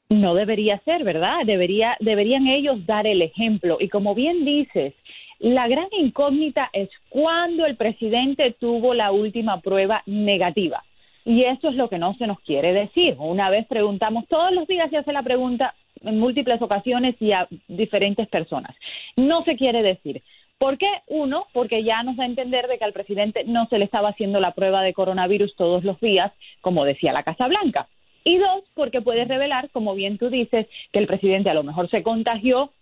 [0.09, 1.44] No debería ser, ¿verdad?
[1.44, 3.76] Debería, deberían ellos dar el ejemplo.
[3.80, 4.94] Y como bien dices,
[5.38, 10.83] la gran incógnita es cuándo el presidente tuvo la última prueba negativa.
[11.24, 13.16] Y eso es lo que no se nos quiere decir.
[13.18, 17.46] Una vez preguntamos, todos los días se hace la pregunta, en múltiples ocasiones y a
[17.68, 18.74] diferentes personas.
[19.16, 20.22] No se quiere decir.
[20.59, 20.90] ¿Por qué?
[21.06, 24.11] Uno, porque ya nos da a entender de que al presidente no se le estaba
[24.11, 27.88] haciendo la prueba de coronavirus todos los días, como decía la Casa Blanca.
[28.24, 31.88] Y dos, porque puede revelar, como bien tú dices, que el presidente a lo mejor
[31.88, 32.72] se contagió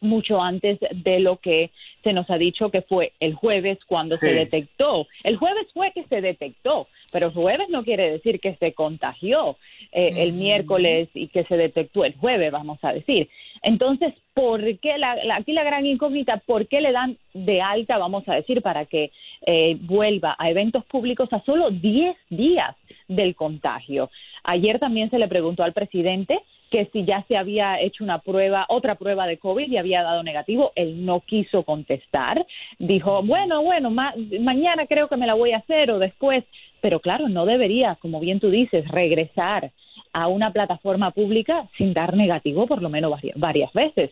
[0.00, 1.70] mucho antes de lo que
[2.04, 5.08] se nos ha dicho que fue el jueves cuando se detectó.
[5.24, 9.56] El jueves fue que se detectó, pero jueves no quiere decir que se contagió
[9.90, 13.30] eh, el miércoles y que se detectó el jueves, vamos a decir.
[13.62, 18.28] Entonces, ¿por qué la, aquí la gran incógnita, por qué le dan de alta, vamos
[18.28, 19.12] a decir, para que
[19.46, 22.76] eh, vuelva a eventos públicos a solo 10 días
[23.08, 24.10] del contagio?
[24.44, 26.38] Ayer también se le preguntó al presidente
[26.70, 30.22] que si ya se había hecho una prueba, otra prueba de COVID y había dado
[30.22, 32.46] negativo, él no quiso contestar.
[32.78, 36.44] Dijo, bueno, bueno, mañana creo que me la voy a hacer o después.
[36.80, 39.72] Pero claro, no debería, como bien tú dices, regresar
[40.12, 44.10] a una plataforma pública sin dar negativo por lo menos varias veces.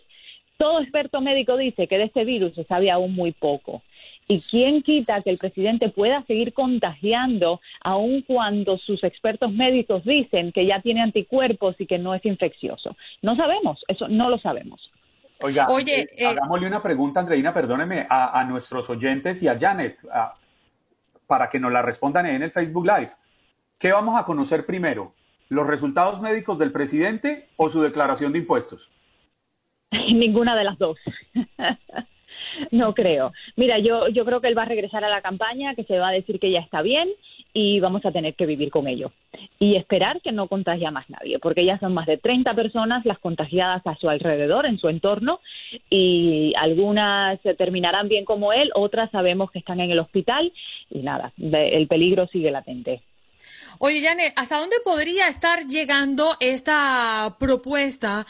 [0.56, 3.82] Todo experto médico dice que de este virus se sabe aún muy poco.
[4.26, 10.50] ¿Y quién quita que el presidente pueda seguir contagiando aun cuando sus expertos médicos dicen
[10.52, 12.96] que ya tiene anticuerpos y que no es infeccioso?
[13.22, 14.90] No sabemos, eso no lo sabemos.
[15.42, 19.98] Oiga, Oye, eh, eh, hagámosle una pregunta, Andreina, perdóneme, a, nuestros oyentes y a Janet,
[21.26, 23.10] para que nos la respondan en el Facebook Live.
[23.78, 25.12] ¿Qué vamos a conocer primero?
[25.50, 28.90] ¿Los resultados médicos del presidente o su declaración de impuestos?
[29.90, 30.96] Ninguna de las dos.
[32.70, 33.32] No creo.
[33.56, 36.08] Mira, yo, yo creo que él va a regresar a la campaña, que se va
[36.08, 37.08] a decir que ya está bien
[37.52, 39.12] y vamos a tener que vivir con ello.
[39.60, 43.06] Y esperar que no contagie a más nadie, porque ya son más de 30 personas
[43.06, 45.40] las contagiadas a su alrededor, en su entorno,
[45.88, 50.52] y algunas terminarán bien como él, otras sabemos que están en el hospital
[50.90, 53.02] y nada, el peligro sigue latente.
[53.78, 58.26] Oye, Janet, ¿hasta dónde podría estar llegando esta propuesta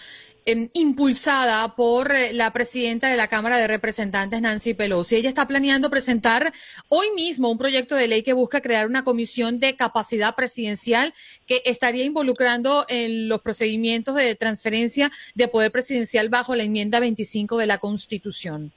[0.47, 5.17] Em, impulsada por eh, la presidenta de la Cámara de Representantes, Nancy Pelosi.
[5.17, 6.53] Ella está planeando presentar
[6.89, 11.15] hoy mismo un proyecto de ley que busca crear una comisión de capacidad presidencial
[11.47, 17.57] que estaría involucrando en los procedimientos de transferencia de poder presidencial bajo la enmienda 25
[17.57, 18.71] de la Constitución.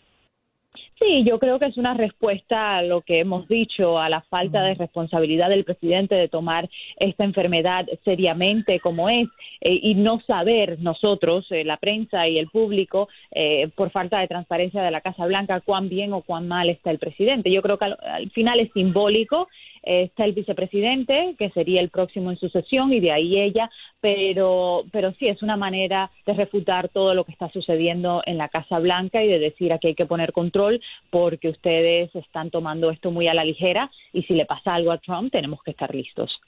[1.00, 4.64] Sí, yo creo que es una respuesta a lo que hemos dicho, a la falta
[4.64, 9.28] de responsabilidad del presidente de tomar esta enfermedad seriamente como es
[9.62, 14.28] eh, y no saber nosotros, eh, la prensa y el público, eh, por falta de
[14.28, 17.52] transparencia de la Casa Blanca, cuán bien o cuán mal está el presidente.
[17.52, 19.50] Yo creo que al final es simbólico
[19.84, 23.70] está el vicepresidente, que sería el próximo en sucesión, y de ahí ella,
[24.02, 28.50] pero, pero sí es una manera de refutar todo lo que está sucediendo en la
[28.50, 33.12] Casa Blanca y de decir aquí hay que poner control porque ustedes están tomando esto
[33.12, 36.40] muy a la ligera y si le pasa algo a Trump tenemos que estar listos.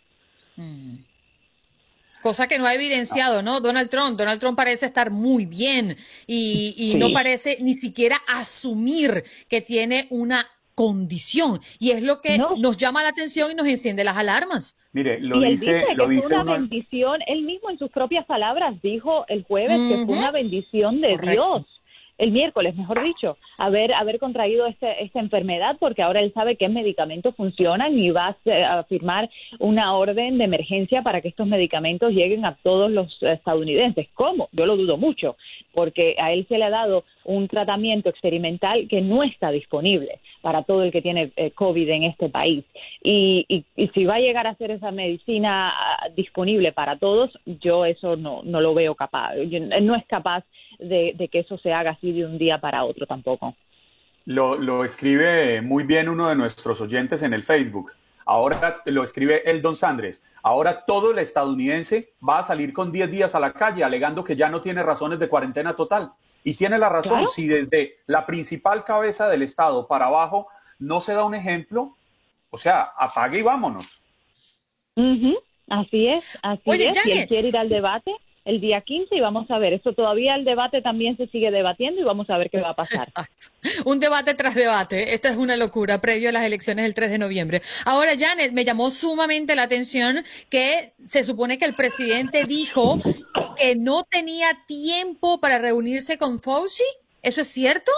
[0.56, 0.98] Mm.
[2.22, 3.62] Cosa que no ha evidenciado, ¿no?
[3.62, 4.18] Donald Trump.
[4.18, 5.96] Donald Trump parece estar muy bien
[6.28, 10.46] y, y no parece ni siquiera asumir que tiene una
[10.80, 11.60] condición.
[11.78, 14.80] Y es lo que nos llama la atención y nos enciende las alarmas.
[14.94, 17.20] Mire, lo dice, lo dice una bendición.
[17.28, 21.66] Él mismo en sus propias palabras dijo el jueves que fue una bendición de Dios
[22.20, 26.68] el miércoles, mejor dicho, haber, haber contraído este, esta enfermedad porque ahora él sabe qué
[26.68, 29.30] medicamentos funcionan y va a, firmar
[29.60, 34.08] una orden de emergencia para que estos medicamentos lleguen a todos los estadounidenses.
[34.14, 34.50] ¿Cómo?
[34.52, 35.38] Yo lo dudo mucho
[35.74, 40.62] porque a él se le ha dado un tratamiento experimental que no está disponible para
[40.62, 42.66] todo el que tiene eh, COVID en este país.
[43.02, 47.86] Y, y, si va a llegar a ser esa medicina ah, disponible para todos, yo
[47.86, 49.36] eso no, no lo veo capaz.
[49.82, 50.44] no es capaz
[50.80, 53.56] de, que eso se haga así de un día para otro tampoco.
[54.26, 57.92] Lo, lo escribe muy bien uno de nuestros oyentes en el Facebook.
[58.26, 60.24] Ahora lo escribe el Don Sandres.
[60.44, 64.36] Ahora todo el estadounidense va a salir con 10 días a la calle alegando que
[64.36, 66.12] ya no tiene razones de cuarentena total.
[66.44, 71.14] Y tiene la razón, si desde la principal cabeza del Estado para abajo no se
[71.14, 71.96] da un ejemplo,
[72.50, 73.86] o sea, apague y vámonos.
[75.70, 76.98] Así es, así es.
[77.04, 78.16] Si él quiere ir al debate,
[78.50, 82.02] el día 15 y vamos a ver, esto todavía el debate también se sigue debatiendo
[82.02, 83.08] y vamos a ver qué va a pasar.
[83.86, 87.18] Un debate tras debate, esta es una locura previo a las elecciones del 3 de
[87.20, 87.62] noviembre.
[87.86, 93.00] Ahora, Janet, me llamó sumamente la atención que se supone que el presidente dijo
[93.56, 96.84] que no tenía tiempo para reunirse con Fauci.
[97.22, 97.92] ¿Eso es cierto?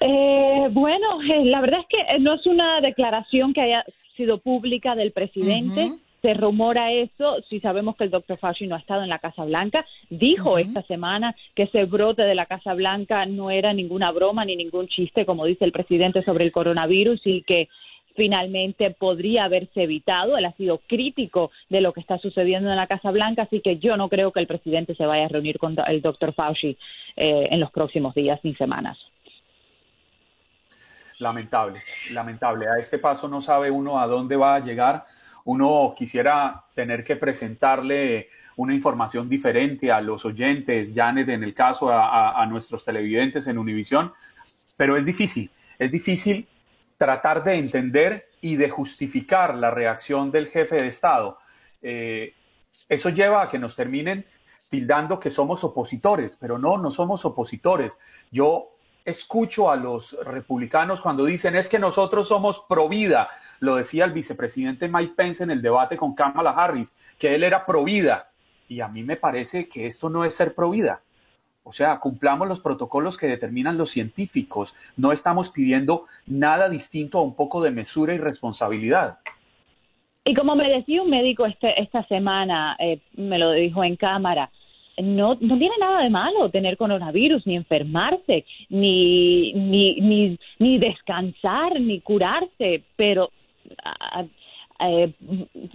[0.00, 3.84] Eh, bueno, eh, la verdad es que eh, no es una declaración que haya
[4.16, 5.92] sido pública del presidente
[6.26, 9.44] se rumora eso, si sabemos que el doctor Fauci no ha estado en la Casa
[9.44, 14.44] Blanca, dijo esta semana que ese brote de la Casa Blanca no era ninguna broma
[14.44, 17.68] ni ningún chiste, como dice el presidente sobre el coronavirus, y que
[18.16, 20.36] finalmente podría haberse evitado.
[20.36, 23.78] Él ha sido crítico de lo que está sucediendo en la Casa Blanca, así que
[23.78, 26.76] yo no creo que el presidente se vaya a reunir con el doctor Fauci
[27.14, 28.98] eh, en los próximos días ni semanas.
[31.20, 32.66] Lamentable, lamentable.
[32.66, 35.04] A este paso no sabe uno a dónde va a llegar.
[35.46, 41.88] Uno quisiera tener que presentarle una información diferente a los oyentes, Janet, en el caso
[41.90, 44.12] a, nuestros televidentes en Univisión,
[44.76, 46.48] pero es difícil, es difícil
[46.98, 51.38] tratar de entender y de justificar la reacción del jefe de Estado.
[51.82, 52.34] Eh,
[52.88, 54.26] eso lleva a que nos terminen
[54.68, 57.98] tildando que somos opositores, pero no, no somos opositores.
[58.30, 63.28] Yo escucho a los republicanos cuando dicen es que nosotros somos pro vida.
[63.60, 67.64] Lo decía el vicepresidente Mike Pence en el debate con Kamala Harris, que él era
[67.64, 68.30] pro vida.
[68.68, 71.00] Y a mí me parece que esto no es ser pro vida.
[71.62, 74.74] O sea, cumplamos los protocolos que determinan los científicos.
[74.96, 79.18] No estamos pidiendo nada distinto a un poco de mesura y responsabilidad.
[80.24, 84.50] Y como me decía un médico este, esta semana, eh, me lo dijo en cámara,
[85.02, 91.80] no, no tiene nada de malo tener coronavirus, ni enfermarse, ni, ni, ni, ni descansar,
[91.80, 93.30] ni curarse, pero,
[94.80, 95.12] eh,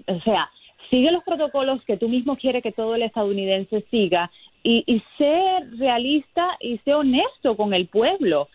[0.08, 0.50] o sea,
[0.90, 4.30] sigue los protocolos que tú mismo quieres que todo el estadounidense siga
[4.64, 8.50] y, y sé realista y sé honesto con el pueblo.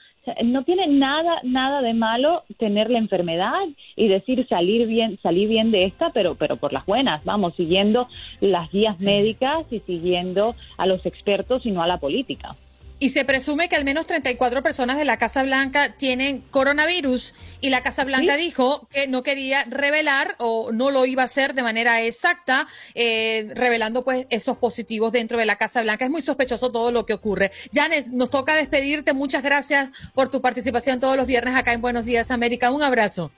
[0.44, 3.60] No tiene nada, nada de malo tener la enfermedad
[3.94, 8.08] y decir salir bien, salir bien de esta, pero, pero por las buenas, vamos, siguiendo
[8.40, 12.56] las guías médicas y siguiendo a los expertos y no a la política.
[12.98, 17.68] Y se presume que al menos 34 personas de la Casa Blanca tienen coronavirus y
[17.68, 21.62] la Casa Blanca dijo que no quería revelar o no lo iba a hacer de
[21.62, 26.06] manera exacta, eh, revelando pues esos positivos dentro de la Casa Blanca.
[26.06, 27.50] Es muy sospechoso todo lo que ocurre.
[27.70, 29.12] Janes, nos toca despedirte.
[29.12, 32.70] Muchas gracias por tu participación todos los viernes acá en Buenos Días América.
[32.70, 33.30] Un abrazo.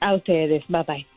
[0.00, 0.64] A ustedes.
[0.68, 1.11] Bye bye.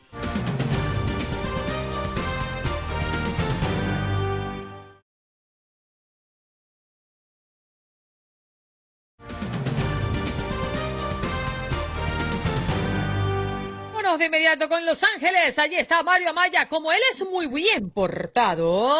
[14.18, 15.58] De inmediato con Los Ángeles.
[15.58, 16.68] Allí está Mario Amaya.
[16.68, 18.96] Como él es muy bien portado,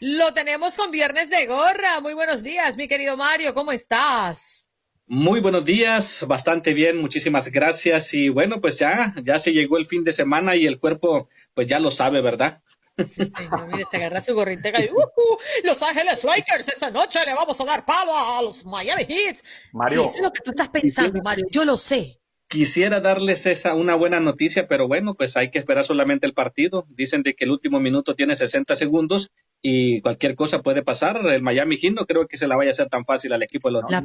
[0.00, 2.00] lo tenemos con Viernes de Gorra.
[2.00, 3.54] Muy buenos días, mi querido Mario.
[3.54, 4.68] ¿Cómo estás?
[5.06, 8.14] Muy buenos días, bastante bien, muchísimas gracias.
[8.14, 11.66] Y bueno, pues ya, ya se llegó el fin de semana y el cuerpo, pues
[11.66, 12.60] ya lo sabe, ¿verdad?
[12.96, 17.18] Sí, señor, mire, se agarra su gorrita y uh, uh, Los Ángeles Lakers esta noche
[17.24, 19.38] le vamos a dar palo a los Miami Heat.
[19.72, 20.02] Mario.
[20.02, 21.46] Sí, eso es lo que tú estás pensando, Mario.
[21.50, 22.19] Yo lo sé.
[22.50, 26.84] Quisiera darles esa una buena noticia, pero bueno, pues hay que esperar solamente el partido.
[26.88, 29.30] Dicen de que el último minuto tiene 60 segundos
[29.62, 31.24] y cualquier cosa puede pasar.
[31.24, 33.68] El Miami Heat no creo que se la vaya a hacer tan fácil al equipo
[33.68, 34.00] de los La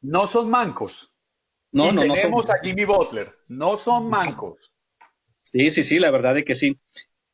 [0.00, 1.12] no, son mancos.
[1.72, 3.34] No, no, no tenemos a Jimmy Butler.
[3.48, 4.72] No son mancos.
[5.42, 6.80] Sí, sí, sí, la verdad es que sí.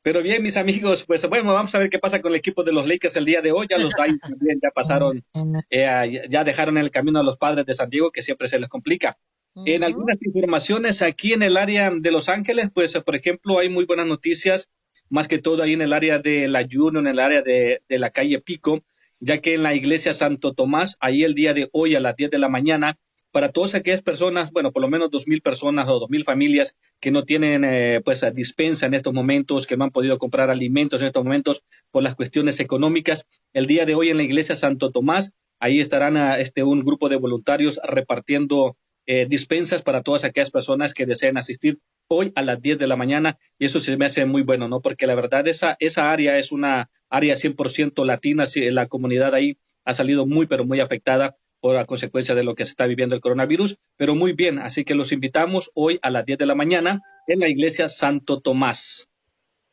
[0.02, 2.72] Pero bien, mis amigos, pues bueno, vamos a ver qué pasa con el equipo de
[2.72, 3.68] los Lakers el día de hoy.
[3.70, 5.22] Ya los Giants también ya pasaron,
[5.70, 8.68] eh, ya dejaron el camino a los padres de San Diego, que siempre se les
[8.68, 9.16] complica.
[9.56, 13.84] En algunas informaciones aquí en el área de Los Ángeles, pues por ejemplo, hay muy
[13.84, 14.70] buenas noticias,
[15.08, 18.10] más que todo ahí en el área de la Juno, en el área de, la
[18.10, 18.84] calle Pico,
[19.18, 22.30] ya que en la iglesia Santo Tomás, ahí el día de hoy a las 10
[22.30, 22.98] de la mañana,
[23.32, 26.76] para todas aquellas personas, bueno, por lo menos dos mil personas o dos mil familias
[27.00, 31.00] que no tienen eh, pues dispensa en estos momentos, que no han podido comprar alimentos
[31.00, 33.26] en estos momentos por las cuestiones económicas.
[33.52, 37.08] El día de hoy en la iglesia Santo Tomás, ahí estarán ah, este un grupo
[37.08, 38.76] de voluntarios repartiendo
[39.12, 42.94] eh, dispensas para todas aquellas personas que deseen asistir hoy a las 10 de la
[42.94, 44.80] mañana y eso se me hace muy bueno, ¿no?
[44.80, 49.94] Porque la verdad esa, esa área es una área 100% latina, la comunidad ahí ha
[49.94, 53.20] salido muy, pero muy afectada por la consecuencia de lo que se está viviendo el
[53.20, 57.00] coronavirus, pero muy bien, así que los invitamos hoy a las 10 de la mañana
[57.26, 59.08] en la iglesia Santo Tomás.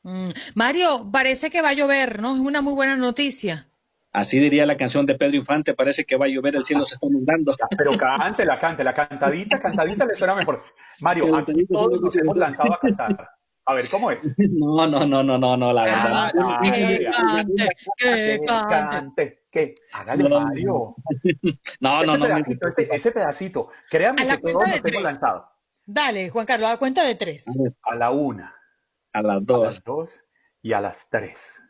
[0.01, 2.33] Mm, Mario, parece que va a llover, ¿no?
[2.33, 3.66] Es una muy buena noticia.
[4.17, 6.95] Así diría la canción de Pedro Infante, parece que va a llover, el cielo se
[6.95, 7.53] está inundando.
[7.77, 10.63] Pero cante, la cante, la cantadita, cantadita le suena mejor.
[11.01, 13.29] Mario, aquí todos nos hemos lanzado a cantar.
[13.63, 14.35] A ver, ¿cómo es?
[14.39, 16.31] No, no, no, no, no, no, la verdad.
[16.63, 19.43] que cante, que cante.
[19.51, 19.75] ¿Qué?
[19.93, 20.95] Hágale, Mario.
[21.79, 22.25] No, no, no.
[22.25, 25.47] Pedacito, ese, ese, pedacito, créanme que todos nos hemos lanzado.
[25.85, 27.45] Dale, Juan Carlos, a cuenta de tres.
[27.83, 28.55] A la una.
[29.13, 29.61] A las dos.
[29.61, 30.23] A las dos
[30.63, 31.61] y a las tres.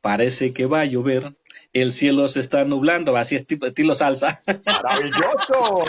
[0.00, 1.36] Parece que va a llover.
[1.72, 4.42] El cielo se está nublando, así es tipo, estilo salsa.
[4.66, 5.84] ¡Maravilloso!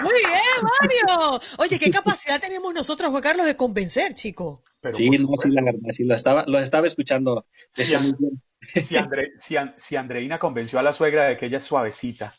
[0.00, 1.40] Muy bien, Mario.
[1.58, 4.62] Oye, ¿qué capacidad tenemos nosotros, Juan Carlos, de convencer, chico?
[4.90, 7.46] sí, no, sí, la verdad, sí, lo estaba, lo estaba escuchando.
[7.70, 7.84] Si,
[9.76, 12.34] si, Andreina convenció a la suegra de que ella es suavecita.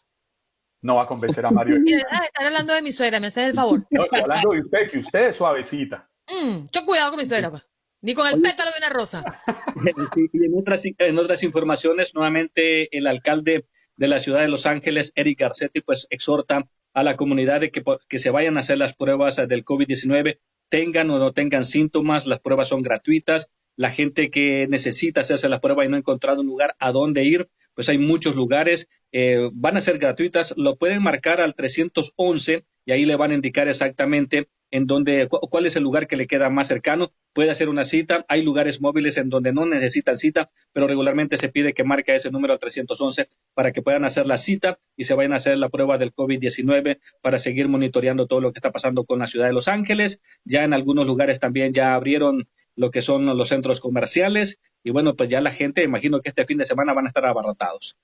[0.82, 1.78] no va a convencer a Mario.
[2.10, 3.86] ah, están hablando de mi suegra, me haces el favor.
[3.92, 6.10] No, estoy hablando de usted, que usted es suavecita.
[6.28, 7.66] Mm, yo cuidado con mi suegra, pues.
[8.04, 9.24] Ni con el pétalo de una rosa.
[10.34, 15.14] y en otras, en otras informaciones, nuevamente el alcalde de la ciudad de Los Ángeles,
[15.16, 18.94] Eric Garcetti, pues exhorta a la comunidad de que, que se vayan a hacer las
[18.94, 23.50] pruebas del COVID-19, tengan o no tengan síntomas, las pruebas son gratuitas.
[23.78, 27.24] La gente que necesita hacerse la prueba y no ha encontrado un lugar a dónde
[27.24, 32.66] ir, pues hay muchos lugares, eh, van a ser gratuitas, lo pueden marcar al 311
[32.86, 36.26] y ahí le van a indicar exactamente en donde, cuál es el lugar que le
[36.26, 37.14] queda más cercano.
[37.32, 38.26] Puede hacer una cita.
[38.28, 42.32] Hay lugares móviles en donde no necesitan cita, pero regularmente se pide que marque ese
[42.32, 46.00] número 311 para que puedan hacer la cita y se vayan a hacer la prueba
[46.00, 49.68] del COVID-19 para seguir monitoreando todo lo que está pasando con la ciudad de Los
[49.68, 50.22] Ángeles.
[50.44, 55.16] Ya en algunos lugares también ya abrieron lo que son los centros comerciales y bueno,
[55.16, 57.98] pues ya la gente, imagino que este fin de semana van a estar abarrotados.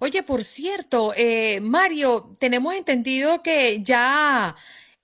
[0.00, 4.56] Oye, por cierto, eh, Mario, tenemos entendido que ya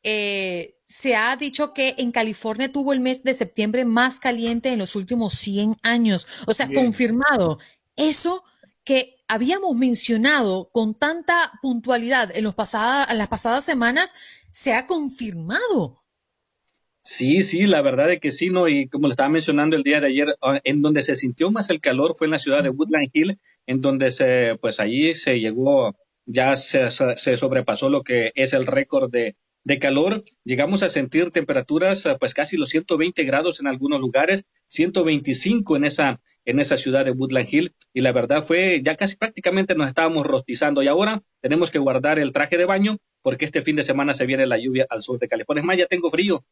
[0.02, 4.78] eh, se ha dicho que en California tuvo el mes de septiembre más caliente en
[4.78, 6.26] los últimos 100 años.
[6.46, 7.58] O sea, confirmado.
[7.96, 8.42] Eso
[8.84, 14.14] que habíamos mencionado con tanta puntualidad en, los en las pasadas semanas
[14.50, 15.99] se ha confirmado.
[17.02, 18.68] Sí, sí, la verdad es que sí, ¿no?
[18.68, 21.70] Y como le estaba mencionando el día de ayer, ah, en donde se sintió más
[21.70, 25.40] el calor fue en la ciudad de Woodland Hill, en donde se, pues allí se
[25.40, 25.96] llegó,
[26.26, 31.30] ya se, se sobrepasó lo que es el récord de, de calor, llegamos a sentir
[31.30, 36.76] temperaturas ah, pues casi los 120 grados en algunos lugares, 125 en esa en esa
[36.76, 40.88] ciudad de Woodland Hill y la verdad fue ya casi prácticamente nos estábamos rostizando y
[40.88, 44.46] ahora tenemos que guardar el traje de baño porque este fin de semana se viene
[44.46, 45.60] la lluvia al sur de California.
[45.60, 46.44] Es más, ya tengo frío.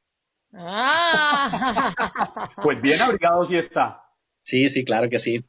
[0.52, 2.48] Ah.
[2.62, 4.02] pues bien abrigado sí está.
[4.42, 5.44] Sí, sí, claro que sí.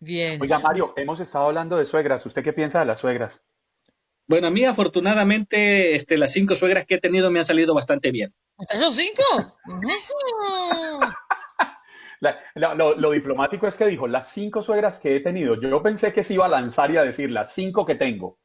[0.00, 0.40] Bien.
[0.40, 2.24] Oiga, Mario, hemos estado hablando de suegras.
[2.24, 3.42] ¿Usted qué piensa de las suegras?
[4.26, 8.10] Bueno, a mí afortunadamente este, las cinco suegras que he tenido me han salido bastante
[8.10, 8.34] bien.
[8.70, 9.56] ¿Esos cinco?
[12.54, 15.60] lo, diplomático es que dijo, las cinco suegras que he tenido.
[15.60, 18.38] Yo pensé que se iba a lanzar y a decir las cinco que tengo.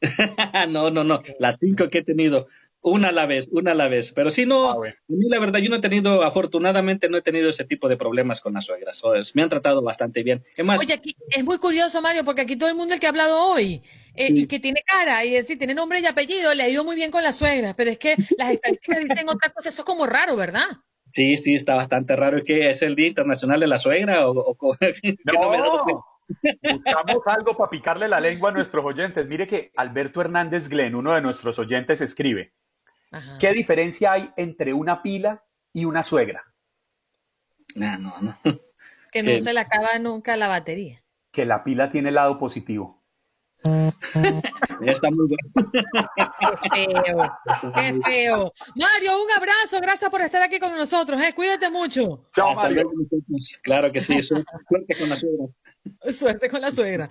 [0.68, 2.48] no, no, no, las cinco que he tenido.
[2.82, 4.12] Una a la vez, una a la vez.
[4.12, 7.22] Pero si no, ah, a mí la verdad, yo no he tenido, afortunadamente, no he
[7.22, 9.02] tenido ese tipo de problemas con las suegras.
[9.34, 10.44] me han tratado bastante bien.
[10.78, 13.48] Oye, aquí es muy curioso, Mario, porque aquí todo el mundo el que ha hablado
[13.48, 13.82] hoy
[14.14, 16.96] eh, y que tiene cara y decir, tiene nombre y apellido, le ha ido muy
[16.96, 17.74] bien con la suegra.
[17.74, 20.66] Pero es que las estadísticas dicen otra cosa, eso es como raro, ¿verdad?
[21.12, 22.38] Sí, sí, está bastante raro.
[22.38, 24.28] ¿Es que es el Día Internacional de la Suegra?
[24.28, 24.56] O,
[25.24, 26.04] no,
[26.62, 29.26] Buscamos algo para picarle la lengua a nuestros oyentes.
[29.26, 32.54] Mire que Alberto Hernández Glenn, uno de nuestros oyentes, escribe.
[33.38, 36.44] ¿Qué diferencia hay entre una pila y una suegra?
[37.74, 38.36] No, no, no.
[39.12, 41.02] Que no se le acaba nunca la batería.
[41.32, 43.02] Que la pila tiene el lado positivo.
[43.62, 45.70] está muy bueno.
[46.72, 48.52] Qué feo, qué feo.
[48.74, 51.20] Mario, un abrazo, gracias por estar aquí con nosotros.
[51.20, 51.34] ¿eh?
[51.34, 52.28] Cuídate mucho.
[52.34, 52.90] Chao, Mario.
[53.62, 55.46] Claro que sí, suerte con la suegra.
[56.08, 57.08] Suerte con la suegra.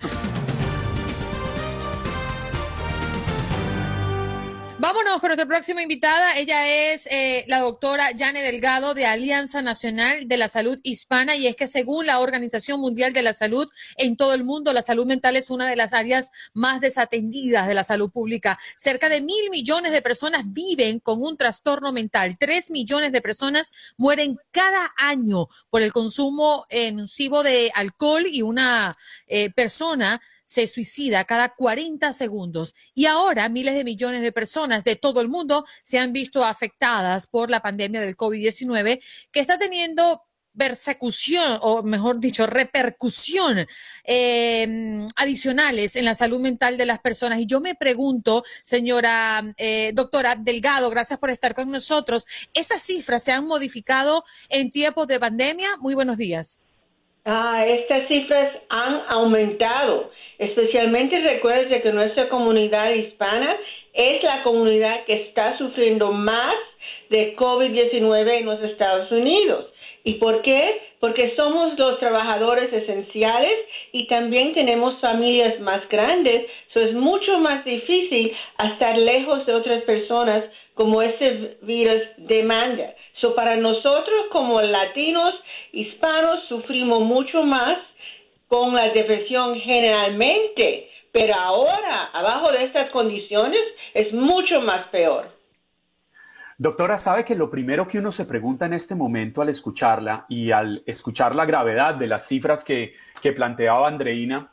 [4.80, 6.38] Vámonos con nuestra próxima invitada.
[6.38, 11.46] Ella es eh, la doctora Jane Delgado de Alianza Nacional de la Salud Hispana y
[11.46, 13.68] es que según la Organización Mundial de la Salud
[13.98, 17.74] en todo el mundo, la salud mental es una de las áreas más desatendidas de
[17.74, 18.58] la salud pública.
[18.74, 22.38] Cerca de mil millones de personas viven con un trastorno mental.
[22.38, 26.64] Tres millones de personas mueren cada año por el consumo
[26.94, 32.74] nocivo de alcohol y una eh, persona se suicida cada 40 segundos.
[32.92, 37.28] Y ahora miles de millones de personas de todo el mundo se han visto afectadas
[37.28, 40.22] por la pandemia del COVID-19 que está teniendo
[40.58, 43.64] persecución o mejor dicho repercusión
[44.02, 47.38] em, adicionales en la salud mental de las personas.
[47.38, 52.26] Y yo me pregunto señora eh, doctora Delgado gracias por estar con nosotros.
[52.54, 55.76] Esas cifras se han modificado en tiempos de pandemia.
[55.76, 56.60] Muy buenos días
[57.24, 60.10] ah, estas cifras han aumentado
[60.40, 63.58] Especialmente recuerde que nuestra comunidad hispana
[63.92, 66.54] es la comunidad que está sufriendo más
[67.10, 69.66] de COVID-19 en los Estados Unidos.
[70.02, 70.80] ¿Y por qué?
[70.98, 73.52] Porque somos los trabajadores esenciales
[73.92, 80.44] y también tenemos familias más grandes, es mucho más difícil estar lejos de otras personas
[80.80, 82.94] como ese virus demanda.
[83.20, 85.34] So para nosotros como latinos,
[85.72, 87.76] hispanos, sufrimos mucho más
[88.48, 93.60] con la depresión generalmente, pero ahora, abajo de estas condiciones,
[93.92, 95.28] es mucho más peor.
[96.56, 100.50] Doctora, sabe que lo primero que uno se pregunta en este momento al escucharla y
[100.50, 104.50] al escuchar la gravedad de las cifras que, que planteaba Andreina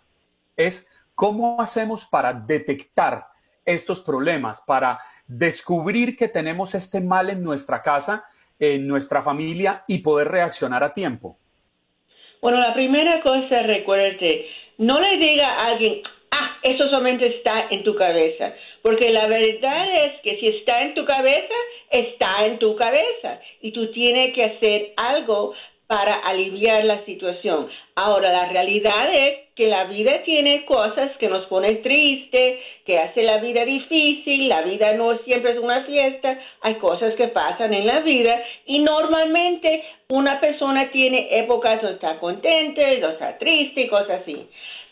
[0.57, 3.27] es cómo hacemos para detectar
[3.63, 8.23] estos problemas, para descubrir que tenemos este mal en nuestra casa,
[8.59, 11.37] en nuestra familia y poder reaccionar a tiempo?
[12.41, 14.47] Bueno, la primera cosa, recuérdate,
[14.77, 16.01] no le diga a alguien,
[16.31, 18.53] ah, eso solamente está en tu cabeza,
[18.83, 21.53] porque la verdad es que si está en tu cabeza,
[21.89, 25.53] está en tu cabeza y tú tienes que hacer algo
[25.87, 27.69] para aliviar la situación.
[27.95, 33.23] Ahora, la realidad es que la vida tiene cosas que nos ponen triste, que hace
[33.23, 37.87] la vida difícil, la vida no siempre es una fiesta, hay cosas que pasan en
[37.87, 43.87] la vida y normalmente una persona tiene épocas donde está contenta, donde está triste y
[43.87, 44.45] cosas así.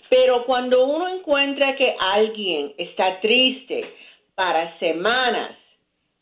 [0.09, 3.85] Pero cuando uno encuentra que alguien está triste
[4.33, 5.57] para semanas,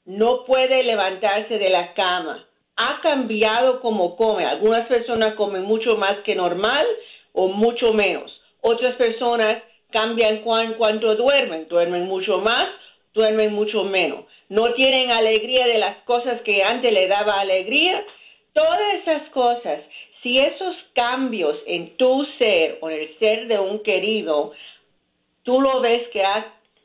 [0.06, 2.46] no puede levantarse de la cama,
[2.76, 4.46] ha cambiado como come.
[4.46, 6.86] Algunas personas comen mucho más que normal
[7.34, 8.32] o mucho menos.
[8.62, 9.62] Otras personas
[9.92, 11.68] cambian cuán, cuánto duermen.
[11.68, 12.70] Duermen mucho más,
[13.14, 14.26] duermen mucho menos.
[14.50, 18.04] No tienen alegría de las cosas que antes le daba alegría.
[18.54, 19.82] Todas esas cosas,
[20.22, 24.54] si esos cambios en tu ser o en el ser de un querido,
[25.44, 26.24] tú lo ves que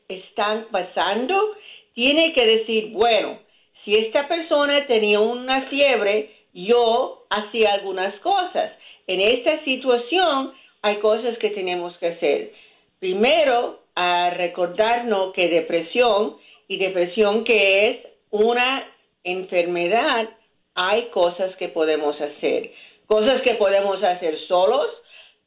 [0.07, 1.55] están pasando,
[1.93, 3.39] tiene que decir, bueno,
[3.83, 8.71] si esta persona tenía una fiebre, yo hacía algunas cosas.
[9.07, 12.51] En esta situación hay cosas que tenemos que hacer.
[12.99, 17.97] Primero, a recordarnos que depresión y depresión que es
[18.31, 18.85] una
[19.23, 20.29] enfermedad,
[20.75, 22.71] hay cosas que podemos hacer.
[23.07, 24.87] Cosas que podemos hacer solos,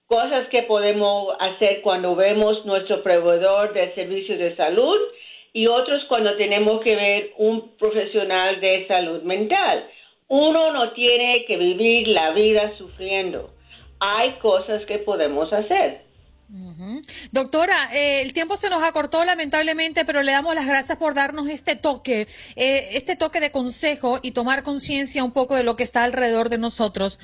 [0.07, 4.99] cosas que podemos hacer cuando vemos nuestro proveedor de servicios de salud
[5.53, 9.87] y otros cuando tenemos que ver un profesional de salud mental.
[10.29, 13.51] Uno no tiene que vivir la vida sufriendo.
[14.01, 16.03] Hay cosas que podemos hacer.
[17.33, 21.49] Doctora, eh, el tiempo se nos acortó lamentablemente, pero le damos las gracias por darnos
[21.49, 22.27] este toque,
[22.57, 26.51] eh, este toque de consejo y tomar conciencia un poco de lo que está alrededor
[26.51, 27.19] de nosotros.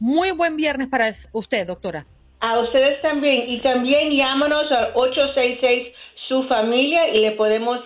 [0.00, 2.04] Muy buen viernes para usted, doctora.
[2.40, 3.48] A ustedes también.
[3.48, 5.94] Y también llámanos al 866
[6.28, 7.80] su familia y le podemos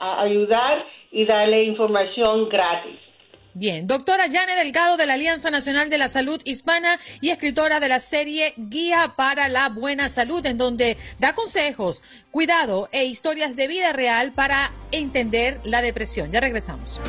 [0.00, 3.00] ayudar y darle información gratis.
[3.58, 7.88] Bien, doctora Yane Delgado de la Alianza Nacional de la Salud Hispana y escritora de
[7.88, 13.66] la serie Guía para la Buena Salud, en donde da consejos, cuidado e historias de
[13.66, 16.30] vida real para entender la depresión.
[16.32, 17.00] Ya regresamos.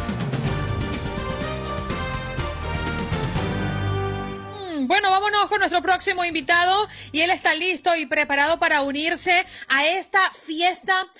[4.87, 9.85] Bueno, vámonos con nuestro próximo invitado y él está listo y preparado para unirse a
[9.85, 11.11] esta fiesta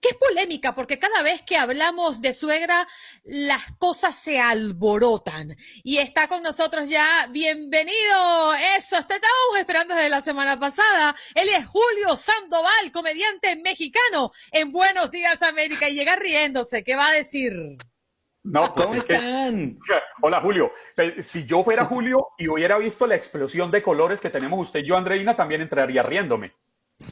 [0.00, 2.88] que es polémica porque cada vez que hablamos de suegra
[3.24, 5.54] las cosas se alborotan.
[5.82, 11.14] Y está con nosotros ya, bienvenido, eso, te estábamos esperando desde la semana pasada.
[11.34, 17.08] Él es Julio Sandoval, comediante mexicano en Buenos Días América y llega riéndose, ¿qué va
[17.08, 17.52] a decir?
[18.50, 19.78] No, pues ¿Cómo están?
[20.22, 20.72] hola, Julio.
[21.22, 24.86] Si yo fuera Julio y hubiera visto la explosión de colores que tenemos usted y
[24.86, 26.52] yo, Andreina, también entraría riéndome.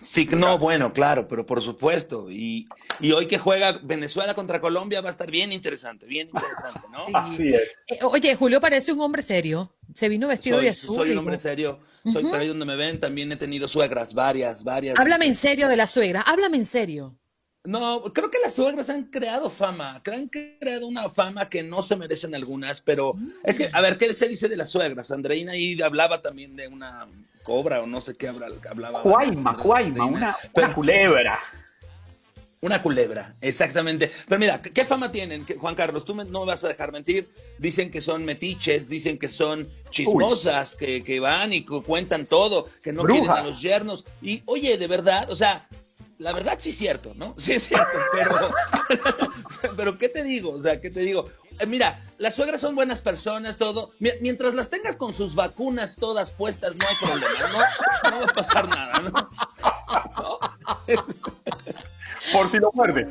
[0.02, 2.28] Sí, no, bueno, claro, pero por supuesto.
[2.28, 2.66] Y,
[3.14, 6.98] hoy que juega Venezuela contra Colombia va a estar bien interesante, bien interesante, ¿no?
[7.18, 7.76] Así es.
[7.86, 9.72] Eh, oye, Julio parece un hombre serio.
[9.94, 10.96] Se vino vestido de azul.
[10.96, 11.78] Soy un hombre serio.
[12.10, 12.98] Soy por ahí donde me ven.
[12.98, 14.98] También he tenido suegras, varias, varias.
[14.98, 16.22] Háblame en serio de la suegra.
[16.22, 17.16] Háblame en serio.
[17.66, 21.96] No, creo que las suegras han creado fama, han creado una fama que no se
[21.96, 23.14] merecen algunas, pero
[23.44, 25.10] es que, a ver, ¿qué se dice de las suegras?
[25.10, 27.06] Andreina ahí hablaba también de una
[27.42, 29.02] cobra o no sé qué hablaba.
[29.02, 31.40] Cuaima, cuaima, una, una culebra.
[32.62, 34.10] Una culebra, exactamente.
[34.26, 36.04] Pero mira, ¿qué fama tienen, Juan Carlos?
[36.04, 37.28] Tú no me vas a dejar mentir.
[37.58, 42.92] Dicen que son metiches, dicen que son chismosas, que, que, van y cuentan todo, que
[42.92, 44.06] no quieren a los yernos.
[44.22, 45.68] Y oye, de verdad, o sea,
[46.18, 47.34] la verdad sí es cierto, ¿no?
[47.38, 48.54] Sí es cierto, pero,
[49.76, 50.52] pero ¿qué te digo?
[50.52, 51.26] O sea, ¿qué te digo?
[51.58, 53.90] Eh, mira, las suegras son buenas personas, todo.
[53.98, 58.10] Mientras las tengas con sus vacunas todas puestas, no hay problema, ¿no?
[58.10, 59.12] No va a pasar nada, ¿no?
[62.32, 63.06] Por si lo muerde.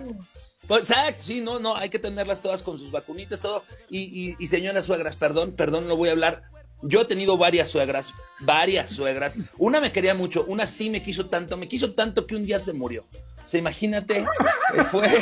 [0.67, 3.63] Pues, exacto, sí, no, no, hay que tenerlas todas con sus vacunitas, todo.
[3.89, 6.43] Y, y, y señoras suegras, perdón, perdón, no voy a hablar
[6.87, 9.37] yo he tenido varias suegras, varias suegras.
[9.57, 12.59] Una me quería mucho, una sí me quiso tanto, me quiso tanto que un día
[12.59, 13.05] se murió.
[13.45, 15.01] O sea, imagínate, eh, fue...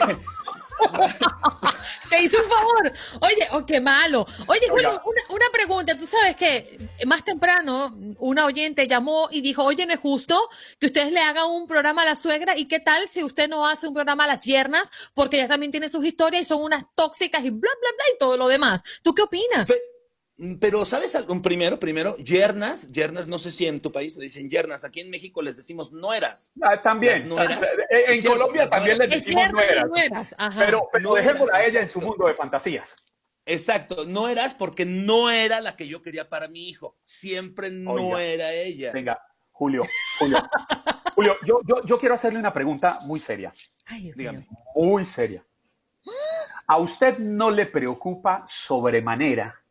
[2.09, 2.91] Te hizo un favor.
[3.21, 4.27] Oye, oh, qué malo.
[4.47, 5.97] Oye, una, una, pregunta.
[5.97, 10.49] Tú sabes que más temprano una oyente llamó y dijo, oye, no es justo
[10.79, 13.67] que ustedes le hagan un programa a la suegra y qué tal si usted no
[13.67, 16.85] hace un programa a las yernas porque ellas también tienen sus historias y son unas
[16.95, 18.83] tóxicas y bla, bla, bla y todo lo demás.
[19.01, 19.71] ¿Tú qué opinas?
[20.59, 21.39] Pero, ¿sabes algo?
[21.41, 25.09] Primero, primero, yernas, yernas, no sé si en tu país le dicen yernas, aquí en
[25.11, 26.53] México les decimos nueras.
[26.61, 27.29] Ah, también.
[27.89, 30.35] en Colombia también les decimos nueras.
[30.57, 32.95] Pero, pero dejémosla a ella en su mundo de fantasías.
[33.45, 36.97] Exacto, no eras porque no era la que yo quería para mi hijo.
[37.03, 38.91] Siempre no era ella.
[38.91, 39.21] Venga,
[39.51, 39.83] Julio,
[40.17, 40.37] Julio,
[41.13, 43.53] Julio, yo, yo, yo, quiero hacerle una pregunta muy seria.
[44.15, 45.45] Dígame, muy seria.
[46.65, 49.62] ¿A usted no le preocupa sobremanera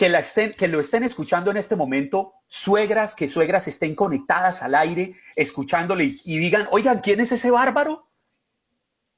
[0.00, 4.62] que, la estén, que lo estén escuchando en este momento suegras, que suegras estén conectadas
[4.62, 8.08] al aire, escuchándole y, digan, oigan, ¿quién es ese bárbaro?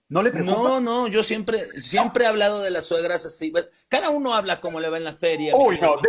[0.09, 0.57] ¿No le preocupa?
[0.57, 3.53] No, no, yo siempre, siempre he hablado de las suegras así.
[3.89, 5.55] Cada uno habla como le va en la feria.
[5.55, 6.01] Uy, no,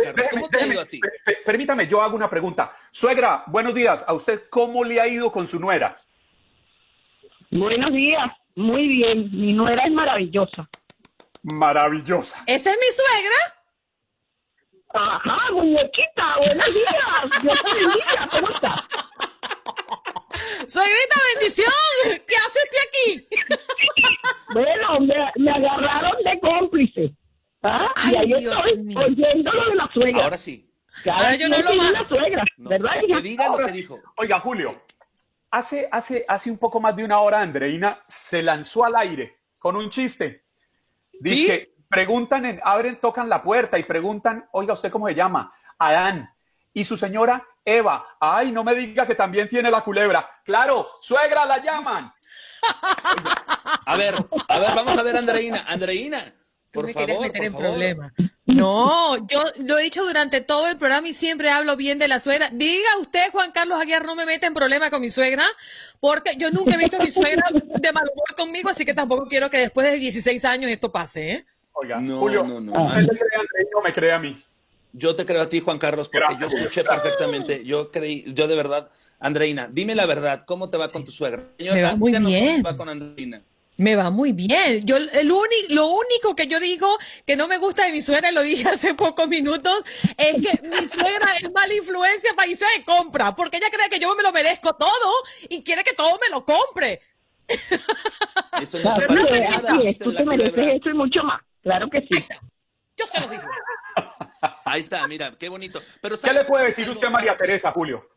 [1.46, 2.72] permítame, yo hago una pregunta.
[2.90, 4.04] Suegra, buenos días.
[4.08, 6.02] ¿A usted cómo le ha ido con su nuera?
[7.52, 9.30] Buenos días, muy bien.
[9.30, 10.68] Mi nuera es maravillosa.
[11.44, 12.42] Maravillosa.
[12.48, 13.63] ¿Esa es mi suegra?
[14.94, 17.42] Ajá, muñequita, buenos días.
[17.42, 18.88] Dios te bendiga, ¿cómo estás?
[20.68, 21.72] Suegrita, bendición.
[22.04, 23.28] ¿Qué hace usted aquí?
[24.54, 25.00] bueno,
[25.36, 27.12] me, agarraron de cómplice.
[27.64, 27.92] ¿ah?
[28.08, 30.24] y ahí estoy oyendo lo de la suegra.
[30.24, 30.70] Ahora sí.
[31.10, 31.92] Ahora yo no lo más.
[31.92, 32.92] La suegra, ¿verdad?
[33.08, 33.98] Que diga lo que dijo.
[34.16, 34.80] Oiga, Julio,
[35.50, 39.74] hace, hace, hace un poco más de una hora, Andreina se lanzó al aire con
[39.74, 40.44] un chiste.
[41.20, 45.52] Dice, preguntan, en, abren, tocan la puerta y preguntan, oiga, ¿usted cómo se llama?
[45.78, 46.28] Adán.
[46.72, 48.04] Y su señora, Eva.
[48.18, 50.28] Ay, no me diga que también tiene la culebra.
[50.44, 52.12] Claro, suegra la llaman.
[53.86, 54.14] A ver,
[54.48, 55.64] a ver, vamos a ver, Andreina.
[55.68, 56.34] Andreina,
[56.72, 58.12] por me favor, meter en problema.
[58.46, 62.18] No, yo lo he dicho durante todo el programa y siempre hablo bien de la
[62.18, 62.48] suegra.
[62.50, 65.46] Diga usted, Juan Carlos Aguiar, no me mete en problema con mi suegra,
[66.00, 69.26] porque yo nunca he visto a mi suegra de mal humor conmigo, así que tampoco
[69.28, 71.46] quiero que después de 16 años esto pase, ¿eh?
[71.74, 72.72] Oiga, no, Julio, no, no.
[72.72, 74.42] ¿usted le cree a Andrés no me cree a mí?
[74.92, 77.64] Yo te creo a ti, Juan Carlos, porque yo escuché perfectamente.
[77.64, 81.42] Yo creí, yo de verdad, Andreina, dime la verdad, ¿cómo te va con tu suegra?
[81.58, 82.62] me va muy bien.
[82.62, 83.42] ¿Cómo va con Andreina?
[83.76, 84.86] Me va muy bien.
[84.86, 86.86] Yo el lo único que yo digo
[87.26, 89.82] que no me gusta de mi suegra, lo dije hace pocos minutos,
[90.16, 93.98] es que mi suegra es mala influencia para irse de compra, porque ella cree que
[93.98, 95.12] yo me lo merezco todo
[95.48, 97.00] y quiere que todo me lo compre.
[98.62, 99.76] Eso no se parece nada.
[100.02, 101.42] tú te mereces eso y mucho más.
[101.64, 102.08] Claro que sí.
[102.96, 103.42] Yo se lo digo.
[104.64, 105.82] Ahí está, mira, qué bonito.
[106.00, 108.08] Pero, ¿Qué le puede decir usted a María Teresa, Julio?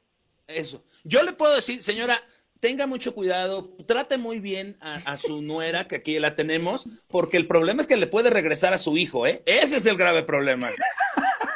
[0.46, 0.84] Eso.
[1.04, 2.22] Yo le puedo decir, señora,
[2.60, 7.48] tenga mucho cuidado, trate muy bien a, su nuera, que aquí la tenemos, porque el
[7.48, 9.42] problema es que le puede regresar a su hijo, ¿eh?
[9.46, 10.70] Ese es el grave problema.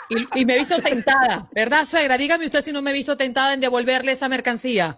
[0.09, 2.17] Y, y me he visto tentada, ¿verdad, suegra?
[2.17, 4.97] Dígame usted si no me he visto tentada en devolverle esa mercancía.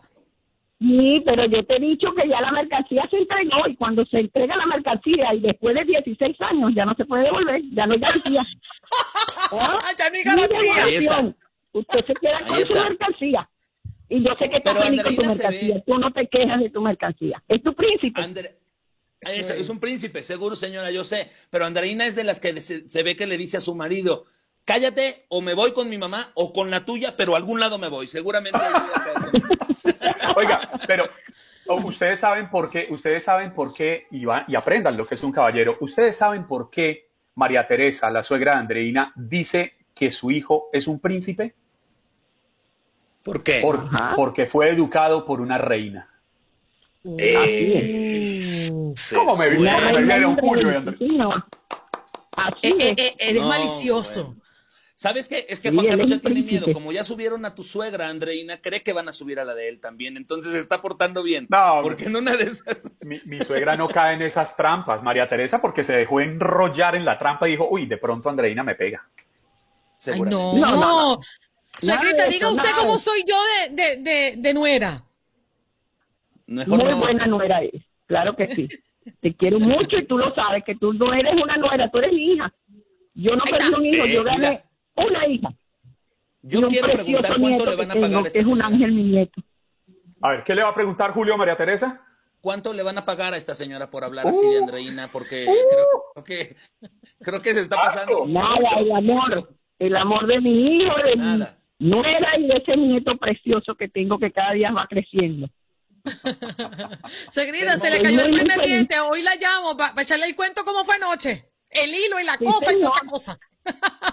[0.84, 4.20] Sí, pero yo te he dicho que ya la mercancía se entregó y cuando se
[4.20, 7.94] entrega la mercancía y después de 16 años ya no se puede devolver, ya no
[7.94, 8.42] hay garantía.
[9.54, 9.78] ¿Ah?
[9.98, 11.36] Ya no hay garantía.
[11.72, 13.50] Usted se queda con su mercancía.
[14.10, 15.84] Y yo sé que está feliz con tu mercancía.
[15.86, 17.42] Tú no te quejas de tu mercancía.
[17.48, 18.22] Es tu príncipe.
[19.22, 21.30] es, un príncipe, seguro, señora, yo sé.
[21.50, 24.26] Pero Andreina es de las que se, ve que le dice a su marido,
[24.66, 27.78] cállate o me voy con mi mamá o con la tuya, pero a algún lado
[27.78, 28.07] me voy.
[28.07, 28.59] Seguramente.
[30.36, 31.09] Oiga, pero
[31.84, 35.32] ustedes saben por qué, ustedes saben por qué, y, y aprendan lo que es un
[35.32, 40.70] caballero, ustedes saben por qué María Teresa, la suegra de Andreina, dice que su hijo
[40.72, 41.55] es un príncipe.
[43.24, 43.64] ¿Por qué?
[44.16, 46.09] porque fue educado por una reina.
[47.05, 48.39] Eh,
[49.14, 50.70] ¿Cómo me vieron Julio
[52.61, 54.36] eh, eh, eres malicioso.
[54.96, 55.46] ¿Sabes qué?
[55.50, 56.72] Es que Juan Carlos ya tiene miedo.
[56.72, 59.68] Como ya subieron a tu suegra, Andreina, cree que van a subir a la de
[59.68, 60.18] él también.
[60.18, 61.48] Entonces se está portando bien.
[61.50, 61.80] No.
[61.82, 62.96] Porque en una de esas.
[63.02, 67.18] Mi, suegra no cae en esas trampas, María Teresa, porque se dejó enrollar en la
[67.18, 69.08] trampa y dijo, uy, de pronto Andreina me pega.
[70.06, 70.56] Ay, no.
[70.56, 71.20] no, no,
[71.78, 73.36] Suegrita, diga usted cómo soy yo
[73.72, 75.04] de, de, de, nuera.
[76.46, 78.68] Muy buena nuera es, claro que sí.
[79.22, 82.12] Te quiero mucho y tú lo sabes, que tú no eres una nuera, tú eres
[82.12, 82.54] mi hija.
[83.16, 84.64] Yo no perdí un hijo, yo gané
[84.96, 85.50] una hija.
[86.41, 89.41] Yo quiero preguntar cuánto le van a pagar a esta Es un ángel mi nieto.
[90.22, 92.02] A ver, ¿qué le va a preguntar Julio María Teresa?
[92.41, 94.64] ¿Cuánto le van a pagar a esta señora por hablar así de uh.
[94.64, 95.08] Andreina?
[95.12, 95.54] Porque uh.
[95.70, 96.56] creo, que,
[97.22, 98.26] creo que se está pasando.
[98.28, 99.56] Nada, el amor.
[99.80, 101.46] El amor de mi hijo, de mi
[101.80, 105.48] nuera y de ese nieto precioso que tengo que cada día va creciendo.
[107.30, 109.00] Segrida, se le cayó el primer diente.
[109.00, 111.46] Hoy la llamo para echarle el cuento cómo fue anoche.
[111.70, 113.39] El hilo y la cosa y toda esa cosa.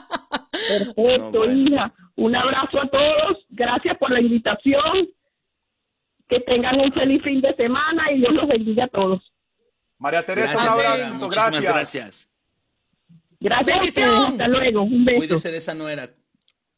[0.79, 1.93] Perfecto, hija.
[2.17, 3.39] Un abrazo a todos.
[3.51, 5.09] Gracias por la invitación.
[6.29, 9.33] Que tengan un feliz fin de semana y Dios los bendiga a todos.
[9.99, 12.31] María Teresa, gracias, Muchísimas gracias.
[13.41, 13.99] Gracias.
[13.99, 14.83] Hasta luego.
[14.83, 15.19] Un beso.
[15.19, 16.11] Cuídese de esa nuera.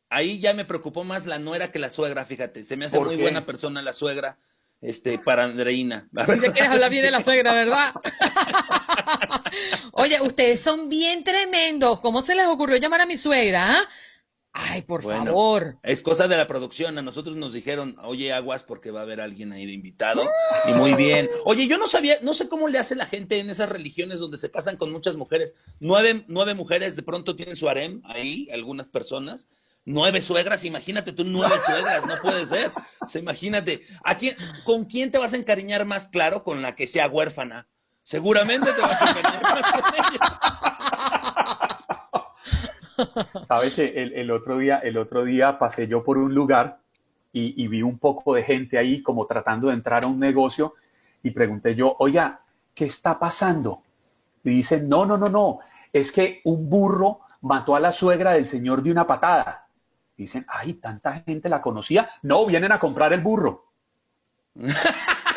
[0.08, 2.64] Ahí ya me preocupó más la nuera que la suegra, fíjate.
[2.64, 4.38] Se me hace muy buena persona la suegra
[4.82, 6.08] este, para Andreina.
[6.42, 7.94] Ya quieres hablar bien de la suegra, ¿verdad?
[9.92, 12.00] Oye, ustedes son bien tremendos.
[12.00, 13.78] ¿Cómo se les ocurrió llamar a mi suegra?
[13.78, 13.88] Ah?
[14.54, 15.78] Ay, por favor.
[15.82, 16.98] Es cosa de la producción.
[16.98, 20.22] A nosotros nos dijeron, oye, aguas porque va a haber alguien ahí de invitado.
[20.68, 21.30] Y muy bien.
[21.46, 24.36] Oye, yo no sabía, no sé cómo le hace la gente en esas religiones donde
[24.36, 25.54] se casan con muchas mujeres.
[25.80, 29.48] Nueve, nueve mujeres de pronto tienen su harem ahí, algunas personas.
[29.84, 32.70] Nueve suegras, imagínate tú, nueve suegras, no puede ser.
[33.14, 36.44] Imagínate, ¿a quién, ¿con quién te vas a encariñar más claro?
[36.44, 37.66] Con la que sea huérfana.
[38.04, 40.20] Seguramente te vas a encariñar más con ella.
[43.48, 46.78] Sabes que el, otro día, el otro día pasé yo por un lugar
[47.32, 50.74] y, y, vi un poco de gente ahí como tratando de entrar a un negocio
[51.22, 52.40] y pregunté yo, oiga,
[52.74, 53.82] ¿qué está pasando?
[54.44, 55.58] Y dicen, no, no, no, no,
[55.92, 59.61] es que un burro mató a la suegra del señor de una patada.
[60.16, 62.10] Dicen, ay, tanta gente la conocía.
[62.22, 63.72] No, vienen a comprar el burro.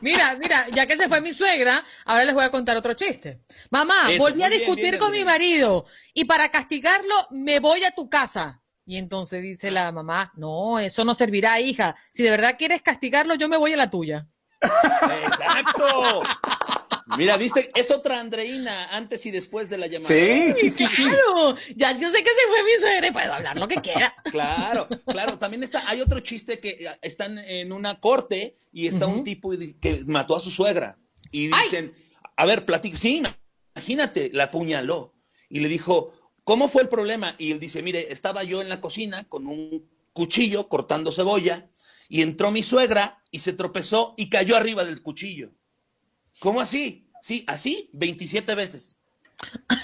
[0.00, 3.40] Mira, mira, ya que se fue mi suegra, ahora les voy a contar otro chiste.
[3.70, 8.62] Mamá, volví a discutir con mi marido y para castigarlo me voy a tu casa.
[8.84, 11.96] Y entonces dice la mamá, no, eso no servirá, hija.
[12.10, 14.28] Si de verdad quieres castigarlo, yo me voy a la tuya.
[14.64, 16.22] Exacto.
[17.16, 20.08] Mira, viste, es otra Andreina antes y después de la llamada.
[20.14, 20.86] Sí, sí, sí.
[20.86, 21.56] Claro.
[21.76, 24.14] Ya yo sé que se fue mi suegra y puedo hablar lo que quiera.
[24.24, 25.38] Claro, claro.
[25.38, 30.02] También está, hay otro chiste que están en una corte y está un tipo que
[30.06, 30.98] mató a su suegra.
[31.30, 31.94] Y dicen,
[32.36, 32.96] a ver, platico.
[32.96, 33.22] Sí,
[33.74, 35.14] imagínate, la apuñaló.
[35.48, 36.12] Y le dijo,
[36.42, 37.34] ¿cómo fue el problema?
[37.38, 41.68] Y él dice, mire, estaba yo en la cocina con un cuchillo cortando cebolla
[42.14, 45.50] y entró mi suegra y se tropezó y cayó arriba del cuchillo.
[46.38, 47.10] ¿Cómo así?
[47.20, 48.96] Sí, así 27 veces.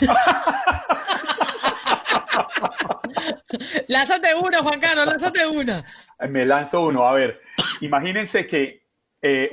[3.88, 5.82] lánzate uno, Juan Carlos, lánzate uno.
[6.28, 7.04] Me lanzo uno.
[7.04, 7.40] A ver,
[7.80, 8.84] imagínense que
[9.20, 9.50] eh,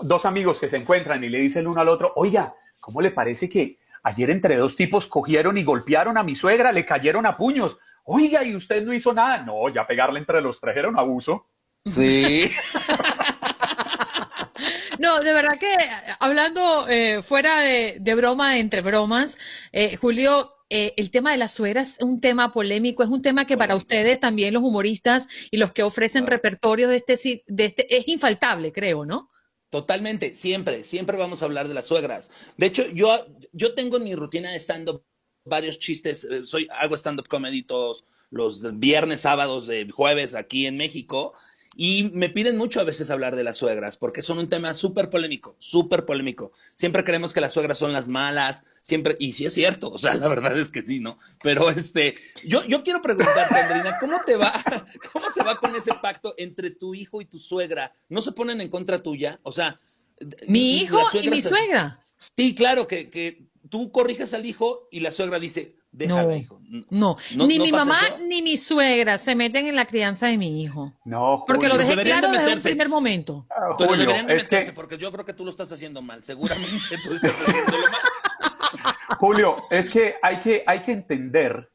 [0.00, 3.50] dos amigos que se encuentran y le dicen uno al otro, oiga, ¿cómo le parece
[3.50, 7.76] que ayer entre dos tipos cogieron y golpearon a mi suegra, le cayeron a puños?
[8.04, 9.42] Oiga, ¿y usted no hizo nada?
[9.42, 11.48] No, ya pegarle entre los trajeron abuso.
[11.84, 12.50] Sí.
[14.98, 15.76] No, de verdad que
[16.20, 19.38] hablando eh, fuera de, broma, entre bromas,
[19.72, 23.46] eh, Julio, eh, el tema de las suegras es un tema polémico, es un tema
[23.46, 27.96] que para ustedes también los humoristas y los que ofrecen repertorio de este, de este
[27.96, 29.30] es infaltable, creo, ¿no?
[29.68, 32.30] Totalmente, siempre, siempre vamos a hablar de las suegras.
[32.56, 35.04] De hecho, yo, yo tengo en mi rutina de stand-up
[35.44, 41.34] varios chistes, soy, hago stand-up comedy todos los viernes, sábados, de jueves aquí en México
[41.76, 45.10] y me piden mucho a veces hablar de las suegras, porque son un tema súper
[45.10, 46.52] polémico, súper polémico.
[46.74, 50.14] Siempre creemos que las suegras son las malas, siempre, y sí es cierto, o sea,
[50.14, 51.18] la verdad es que sí, ¿no?
[51.42, 52.14] Pero este,
[52.44, 54.52] yo, yo quiero preguntarte, Andrina, ¿cómo te va,
[55.12, 57.92] cómo te va con ese pacto entre tu hijo y tu suegra?
[58.08, 59.40] ¿No se ponen en contra tuya?
[59.42, 59.80] O sea,
[60.46, 62.00] mi hijo y mi suegra.
[62.16, 66.28] Sí, claro, que, que tú corriges al hijo y la suegra dice, no,
[66.90, 70.92] no, ni mi mamá ni mi suegra se meten en la crianza de mi hijo.
[71.04, 73.48] No, porque lo dejé claro desde el primer momento.
[73.50, 76.22] Ah, deberían de meterse, porque yo creo que tú lo estás haciendo mal.
[76.22, 78.00] Seguramente tú estás haciéndolo mal.
[79.18, 81.68] Julio, es que hay que, hay que entender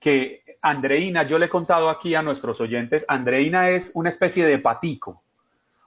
[0.00, 4.58] que Andreina, yo le he contado aquí a nuestros oyentes, Andreina es una especie de
[4.58, 5.22] patico,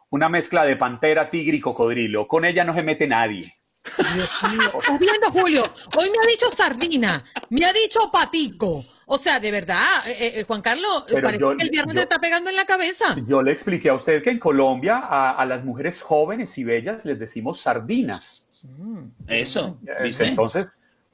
[0.10, 2.30] una mezcla de pantera, tigre y cocodrilo.
[2.30, 3.59] Con ella no se mete nadie.
[3.84, 5.63] ¿Estás viendo, Julio?
[5.97, 8.86] Hoy me ha dicho sardina, me ha dicho patico.
[9.05, 12.49] O sea, de verdad, eh, eh, Juan Carlos, parece que el viernes te está pegando
[12.49, 13.15] en la cabeza.
[13.27, 17.17] Yo le expliqué a usted que en Colombia a, las mujeres jóvenes y bellas les
[17.17, 18.45] decimos sardinas.
[18.61, 19.05] Mm.
[19.27, 20.25] Eso, ¿viste?
[20.25, 20.67] Entonces,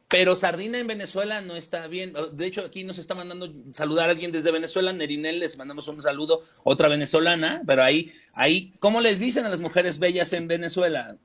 [0.07, 2.13] pero sardina en Venezuela no está bien.
[2.33, 6.01] De hecho, aquí nos está mandando saludar a alguien desde Venezuela, Nerinel, les mandamos un
[6.01, 11.17] saludo, otra venezolana, pero ahí, ahí, ¿cómo les dicen a las mujeres bellas en Venezuela?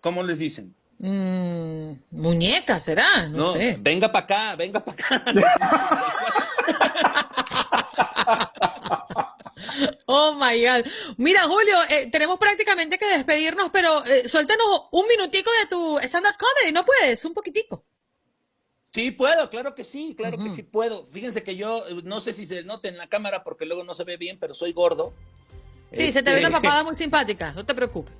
[0.00, 0.74] ¿Cómo les dicen?
[0.98, 3.76] Mm, muñeca, será, no, sé.
[3.78, 5.24] Venga para acá, venga para acá.
[10.06, 10.86] Oh my God.
[11.18, 16.34] Mira, Julio, eh, tenemos prácticamente que despedirnos, pero eh, suéltanos un minutico de tu stand-up
[16.38, 17.22] comedy, ¿no puedes?
[17.24, 17.84] Un poquitico.
[18.92, 21.08] Sí, puedo, claro que sí, claro que sí puedo.
[21.12, 23.92] Fíjense que yo, eh, no sé si se note en la cámara porque luego no
[23.92, 25.12] se ve bien, pero soy gordo.
[25.90, 28.14] Sí, se te ve una este, papada muy simpática, no te preocupes.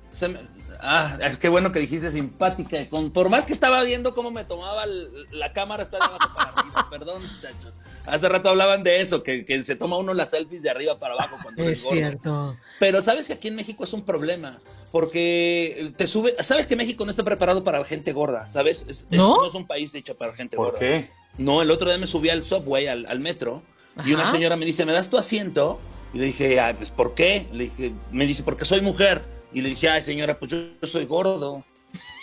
[0.79, 2.79] ah, es que bueno que dijiste simpática.
[3.13, 4.85] por más que estaba viendo cómo me tomaba
[5.31, 6.87] la cámara, está de abajo para arriba.
[6.89, 7.73] Perdón, muchachos.
[8.05, 11.37] Hace rato hablaban de eso, que, se toma uno las selfies de arriba para abajo
[11.43, 12.57] cuando es cierto.
[12.79, 14.59] Pero sabes que aquí en México es un problema,
[14.91, 19.07] porque te sube, sabes que México no está preparado para gente gorda, ¿sabes?
[19.11, 19.45] ¿No?
[19.45, 20.71] es un país hecho para gente gorda.
[20.71, 21.09] ¿Por qué?
[21.37, 23.61] No, el otro día me subí al subway, al, metro,
[24.05, 25.79] y una señora me dice, ¿me das tu asiento?
[26.13, 27.47] Y le dije, ah, pues ¿por qué?
[27.51, 29.23] Le dije, me dice, porque soy mujer.
[29.53, 31.53] Y le dije, ay señora, pues yo, soy gordo.
[31.53, 31.63] O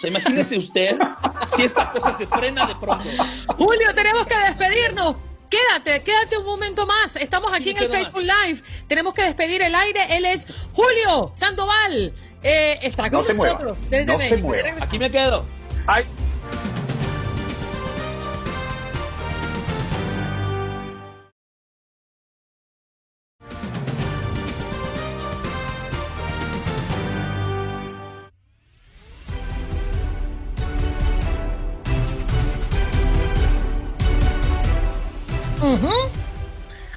[0.01, 0.97] sea, imagínese usted
[1.55, 3.09] si esta cosa se frena de pronto.
[3.57, 5.16] Julio, tenemos que despedirnos.
[5.49, 7.16] Quédate, quédate un momento más.
[7.16, 8.62] Estamos aquí en el Facebook Live.
[8.89, 10.16] Tenemos que despedir el aire.
[10.16, 12.12] Él es Julio Sandoval.
[12.43, 15.45] Eh, está con nosotros desde no Se Aquí me quedo.
[15.87, 16.05] Ay.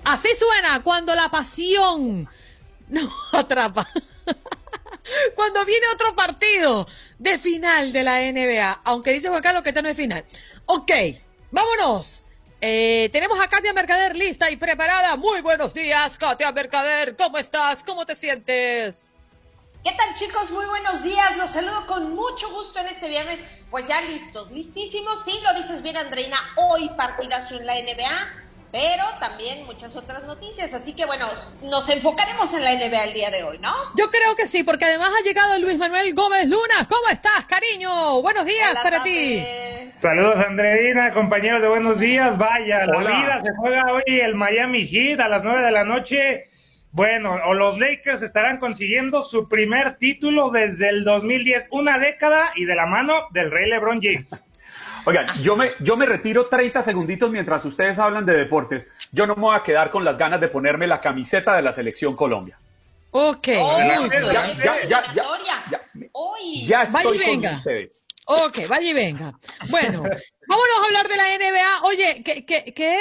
[0.04, 2.30] Así suena cuando la pasión
[2.88, 3.88] no atrapa.
[5.36, 8.82] cuando viene otro partido de final de la NBA.
[8.84, 10.24] Aunque dice Juan Carlos que este no es final.
[10.66, 10.92] Ok,
[11.50, 12.26] vámonos.
[12.62, 15.16] Eh, tenemos a Katia Mercader lista y preparada.
[15.16, 17.16] Muy buenos días, Katia Mercader.
[17.16, 17.84] ¿Cómo estás?
[17.84, 19.14] ¿Cómo te sientes?
[19.84, 20.52] ¿Qué tal chicos?
[20.52, 21.38] Muy buenos días.
[21.38, 23.40] Los saludo con mucho gusto en este viernes.
[23.72, 25.24] Pues ya listos, listísimos.
[25.26, 26.38] Sí, lo dices bien, Andreina.
[26.56, 30.74] Hoy partidazo en la NBA pero también muchas otras noticias.
[30.74, 31.28] Así que bueno,
[31.64, 33.74] nos enfocaremos en la NBA el día de hoy, ¿no?
[33.98, 36.88] Yo creo que sí, porque además ha llegado Luis Manuel Gómez Luna.
[36.88, 38.22] ¿Cómo estás, cariño?
[38.22, 39.44] Buenos días para ti.
[40.02, 42.38] Saludos, Andreina, compañeros de buenos días.
[42.38, 46.46] Vaya, la vida se juega hoy el Miami Heat a las 9 de la noche.
[46.92, 52.66] Bueno, o los Lakers estarán consiguiendo su primer título desde el 2010, una década y
[52.66, 54.32] de la mano del Rey LeBron James.
[55.06, 58.90] Oigan, yo me, yo me retiro 30 segunditos mientras ustedes hablan de deportes.
[59.12, 61.72] Yo no me voy a quedar con las ganas de ponerme la camiseta de la
[61.72, 62.58] Selección Colombia.
[63.12, 63.48] Ok.
[63.48, 64.08] ya,
[64.88, 65.34] ya, ya,
[66.66, 67.50] ya, estoy venga.
[67.50, 68.04] con ustedes.
[68.26, 69.34] Ok, vaya y venga.
[69.70, 71.82] Bueno, vámonos a hablar de la NBA.
[71.84, 72.98] Oye, ¿qué, qué, qué,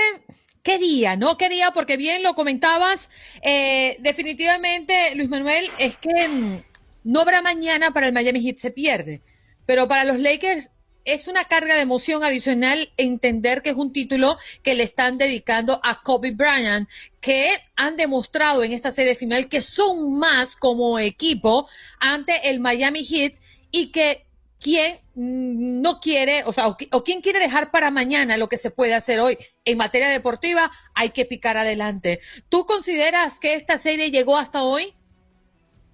[0.63, 1.37] qué día, no?
[1.37, 1.71] ¿Qué día?
[1.73, 3.11] Porque bien lo comentabas.
[3.43, 6.63] Eh, definitivamente, Luis Manuel, es que mm,
[7.05, 9.21] no habrá mañana para el Miami Heat, se pierde.
[9.67, 10.71] Pero para los Lakers
[11.09, 15.81] es una carga de emoción adicional entender que es un título que le están dedicando
[15.83, 16.87] a Kobe Bryant,
[17.21, 21.67] que han demostrado en esta serie final que son más como equipo
[21.99, 23.33] ante el Miami Heat
[23.71, 24.27] y que
[24.61, 28.95] quien no quiere, o sea, o, quien quiere dejar para mañana lo que se puede
[28.95, 32.21] hacer hoy en materia deportiva, hay que picar adelante.
[32.51, 34.93] ¿Tú consideras que esta serie llegó hasta hoy?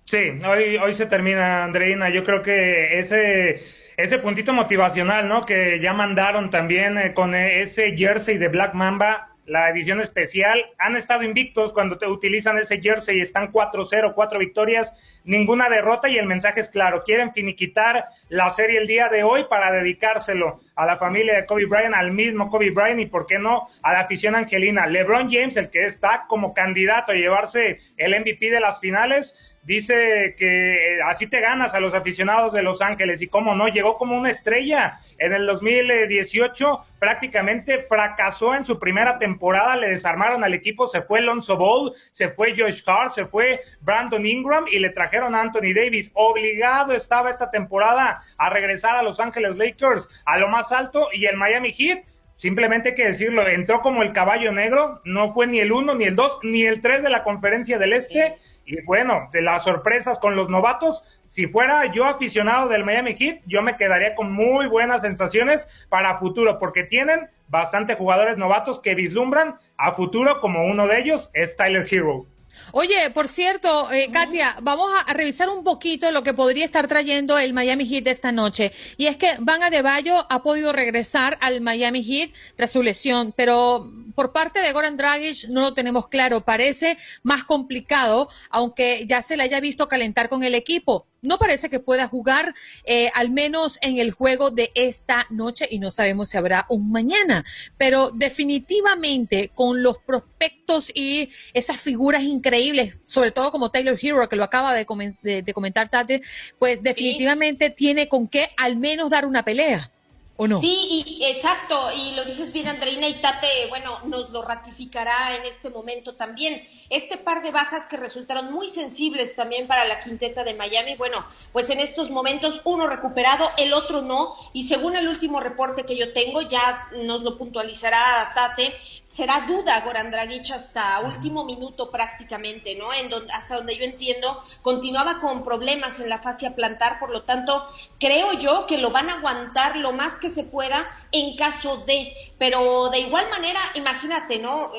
[0.07, 2.11] Sí, hoy, hoy se termina, Andreina.
[2.11, 5.47] Yo creo que ese ese puntito motivacional, ¿no?
[5.47, 10.65] Que ya mandaron también eh, con ese jersey de Black Mamba, la edición especial.
[10.79, 16.19] Han estado invictos cuando te utilizan ese jersey, están 4-0, cuatro victorias, ninguna derrota y
[16.19, 20.87] el mensaje es claro, quieren finiquitar la serie el día de hoy para dedicárselo a
[20.87, 24.01] la familia de Kobe Bryant, al mismo Kobe Bryant y, ¿por qué no?, a la
[24.01, 24.87] afición angelina.
[24.87, 30.35] LeBron James, el que está como candidato a llevarse el MVP de las finales, dice
[30.39, 33.97] que eh, así te ganas a los aficionados de Los Ángeles y cómo no, llegó
[33.99, 34.99] como una estrella.
[35.19, 41.21] En el 2018 prácticamente fracasó en su primera temporada, le desarmaron al equipo, se fue
[41.21, 45.75] Lonzo Ball, se fue Josh Hart, se fue Brandon Ingram y le trajeron a Anthony
[45.75, 46.11] Davis.
[46.15, 51.27] Obligado estaba esta temporada a regresar a Los Ángeles Lakers a lo más alto y
[51.27, 52.05] el Miami Heat
[52.37, 56.05] Simplemente hay que decirlo, entró como el caballo negro, no fue ni el uno, ni
[56.05, 58.35] el dos, ni el tres de la conferencia del Este.
[58.67, 63.43] Y bueno, de las sorpresas con los novatos, si fuera yo aficionado del Miami Heat,
[63.47, 68.95] yo me quedaría con muy buenas sensaciones para futuro, porque tienen bastante jugadores novatos que
[68.95, 72.27] vislumbran a futuro, como uno de ellos es Tyler Hero.
[72.73, 77.39] Oye, por cierto, eh, Katia, vamos a, revisar un poquito lo que podría estar trayendo
[77.39, 78.73] el Miami Heat esta noche.
[78.97, 83.91] Y es que Van Adebayo ha podido regresar al Miami Heat tras su lesión, pero
[84.15, 86.41] por parte de Goran Dragic no lo tenemos claro.
[86.43, 91.71] Parece más complicado, aunque ya se le haya visto calentar con el equipo no parece
[91.71, 92.55] que pueda jugar
[92.85, 96.93] eh, al menos en el juego de esta noche y no sabemos si habrá un
[96.93, 97.45] mañana,
[97.77, 104.37] pero definitivamente con los prospectos y esas figuras increíbles, sobre todo como Taylor Hero que
[104.37, 106.23] lo acaba de, comentar Tate,
[106.59, 109.91] pues definitivamente tiene con qué al menos dar una pelea.
[110.37, 110.61] ¿O no?
[110.61, 115.45] Sí, y, exacto, y lo dices bien, Andreina y Tate, bueno, nos lo ratificará en
[115.45, 116.67] este momento también.
[116.91, 121.25] Este par de bajas que resultaron muy sensibles también para la quinteta de Miami, bueno,
[121.53, 125.97] pues en estos momentos uno recuperado, el otro no, y según el último reporte que
[125.97, 128.75] yo tengo, ya nos lo puntualizará Tate,
[129.07, 132.93] será duda Goran Dragic hasta último minuto prácticamente, ¿no?
[132.93, 137.23] En donde, hasta donde yo entiendo, continuaba con problemas en la fascia plantar, por lo
[137.23, 137.63] tanto,
[138.01, 142.15] creo yo que lo van a aguantar lo más que se pueda en caso de,
[142.39, 144.73] pero de igual manera, imagínate, ¿no?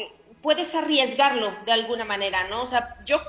[0.45, 2.61] Puedes arriesgarlo de alguna manera, ¿no?
[2.61, 3.19] O sea, yo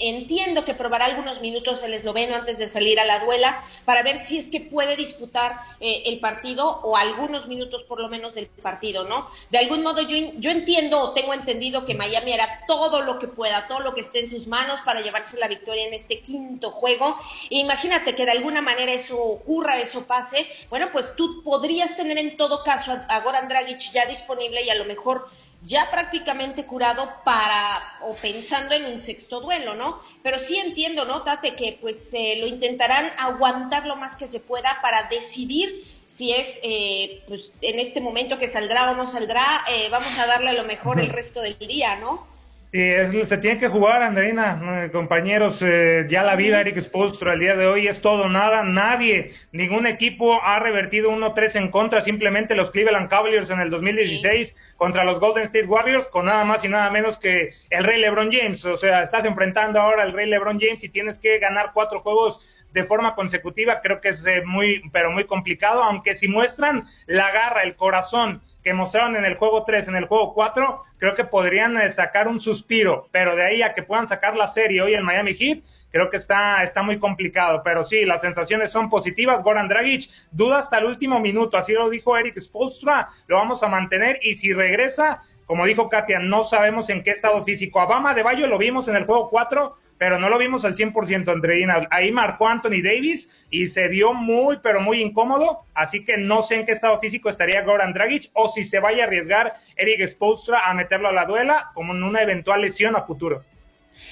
[0.00, 4.18] entiendo que probará algunos minutos el esloveno antes de salir a la duela para ver
[4.18, 8.48] si es que puede disputar eh, el partido o algunos minutos por lo menos del
[8.48, 9.30] partido, ¿no?
[9.48, 13.28] De algún modo yo, yo entiendo o tengo entendido que Miami hará todo lo que
[13.28, 16.72] pueda, todo lo que esté en sus manos para llevarse la victoria en este quinto
[16.72, 17.16] juego.
[17.48, 22.36] Imagínate que de alguna manera eso ocurra, eso pase, bueno, pues tú podrías tener en
[22.36, 25.28] todo caso a, a Goran Dragic ya disponible y a lo mejor
[25.62, 30.00] ya prácticamente curado para o pensando en un sexto duelo, ¿no?
[30.22, 34.40] Pero sí entiendo, ¿no, Tate, que pues eh, lo intentarán aguantar lo más que se
[34.40, 39.64] pueda para decidir si es eh, pues, en este momento que saldrá o no saldrá,
[39.68, 42.26] eh, vamos a darle a lo mejor el resto del día, ¿no?
[42.72, 47.66] Se tiene que jugar, Andreina, compañeros, eh, ya la vida, Eric Spolstra, el día de
[47.66, 53.08] hoy es todo, nada, nadie, ningún equipo ha revertido 1-3 en contra, simplemente los Cleveland
[53.08, 57.18] Cavaliers en el 2016 contra los Golden State Warriors, con nada más y nada menos
[57.18, 60.88] que el Rey LeBron James, o sea, estás enfrentando ahora al Rey LeBron James y
[60.88, 62.40] tienes que ganar cuatro juegos
[62.72, 67.30] de forma consecutiva, creo que es eh, muy, pero muy complicado, aunque si muestran la
[67.30, 71.22] garra, el corazón, que mostraron en el juego 3, en el juego 4, creo que
[71.22, 74.94] podrían eh, sacar un suspiro, pero de ahí a que puedan sacar la serie hoy
[74.94, 75.60] en Miami Heat,
[75.92, 79.44] creo que está, está muy complicado, pero sí, las sensaciones son positivas.
[79.44, 83.68] Goran Dragic duda hasta el último minuto, así lo dijo Eric Spolstra, lo vamos a
[83.68, 87.80] mantener y si regresa, como dijo Katia, no sabemos en qué estado físico.
[87.80, 91.32] Abama de Bayo lo vimos en el juego 4, pero no lo vimos al 100%,
[91.32, 91.86] Andreina.
[91.90, 95.60] Ahí marcó Anthony Davis y se vio muy, pero muy incómodo.
[95.72, 99.04] Así que no sé en qué estado físico estaría Goran Dragic o si se vaya
[99.04, 103.02] a arriesgar Eric Spoelstra a meterlo a la duela como en una eventual lesión a
[103.02, 103.44] futuro.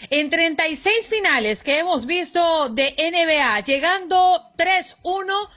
[0.09, 5.49] En 36 finales que hemos visto de NBA, llegando 3-1,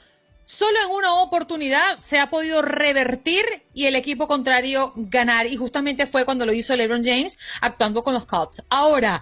[0.48, 3.43] solo en una oportunidad se ha podido revertir
[3.74, 5.45] y el equipo contrario ganar.
[5.45, 8.64] Y justamente fue cuando lo hizo LeBron James actuando con los Cubs.
[8.70, 9.22] Ahora,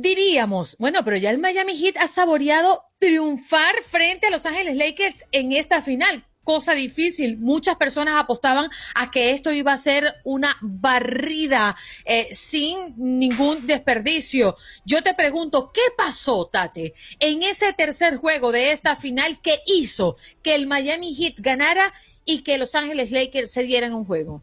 [0.00, 5.24] Diríamos, bueno, pero ya el Miami Heat ha saboreado triunfar frente a Los Ángeles Lakers
[5.32, 6.27] en esta final.
[6.48, 7.36] Cosa difícil.
[7.36, 11.76] Muchas personas apostaban a que esto iba a ser una barrida
[12.06, 14.56] eh, sin ningún desperdicio.
[14.86, 20.16] Yo te pregunto, ¿qué pasó, Tate, en ese tercer juego de esta final que hizo
[20.42, 21.92] que el Miami Heat ganara
[22.24, 24.40] y que Los Ángeles Lakers se dieran un juego?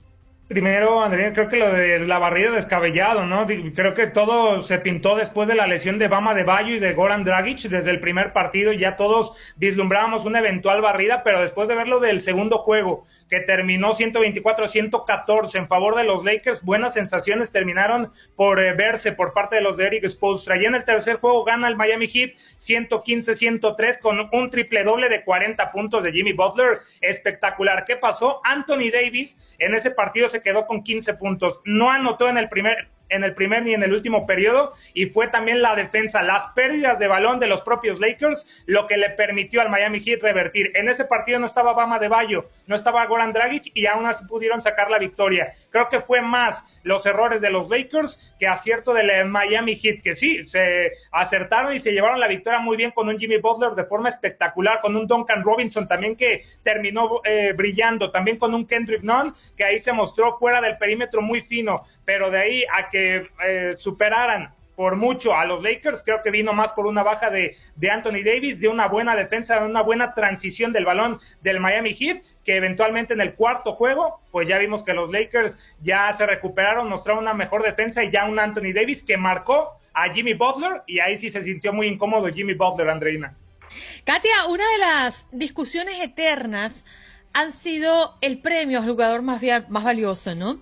[0.47, 3.47] Primero, Andrea, creo que lo de la barrida descabellado, ¿no?
[3.47, 6.93] Creo que todo se pintó después de la lesión de Bama de Bayo y de
[6.93, 8.71] Goran Dragic desde el primer partido.
[8.71, 13.93] Ya todos vislumbrábamos una eventual barrida, pero después de verlo del segundo juego, que terminó
[13.93, 16.63] 124-114 en favor de los Lakers.
[16.63, 20.05] Buenas sensaciones terminaron por eh, verse por parte de los de Eric.
[20.05, 25.23] Y en el tercer juego gana el Miami Heat 115-103 con un triple doble de
[25.23, 26.79] 40 puntos de Jimmy Butler.
[27.01, 27.85] Espectacular.
[27.85, 28.41] ¿Qué pasó?
[28.43, 31.61] Anthony Davis en ese partido se quedó con 15 puntos.
[31.65, 35.27] No anotó en el primer en el primer ni en el último periodo y fue
[35.27, 39.61] también la defensa, las pérdidas de balón de los propios Lakers, lo que le permitió
[39.61, 40.71] al Miami Heat revertir.
[40.75, 44.25] En ese partido no estaba Bama de Bayo, no estaba Goran Dragic y aún así
[44.25, 45.53] pudieron sacar la victoria.
[45.69, 50.15] Creo que fue más los errores de los Lakers que acierto del Miami Heat, que
[50.15, 53.85] sí, se acertaron y se llevaron la victoria muy bien con un Jimmy Butler de
[53.85, 59.03] forma espectacular, con un Duncan Robinson también que terminó eh, brillando, también con un Kendrick
[59.03, 63.29] Nunn que ahí se mostró fuera del perímetro muy fino, pero de ahí a que
[63.45, 66.01] eh, superaran por mucho a los Lakers.
[66.03, 69.59] Creo que vino más por una baja de, de, Anthony Davis, de una buena defensa,
[69.59, 74.21] de una buena transición del balón del Miami Heat, que eventualmente en el cuarto juego,
[74.31, 78.25] pues ya vimos que los Lakers ya se recuperaron, mostraron una mejor defensa y ya
[78.25, 82.27] un Anthony Davis que marcó a Jimmy Butler y ahí sí se sintió muy incómodo
[82.31, 83.35] Jimmy Butler, Andreina.
[84.03, 86.85] Katia, una de las discusiones eternas
[87.33, 90.61] han sido el premio al jugador más, más valioso, ¿no?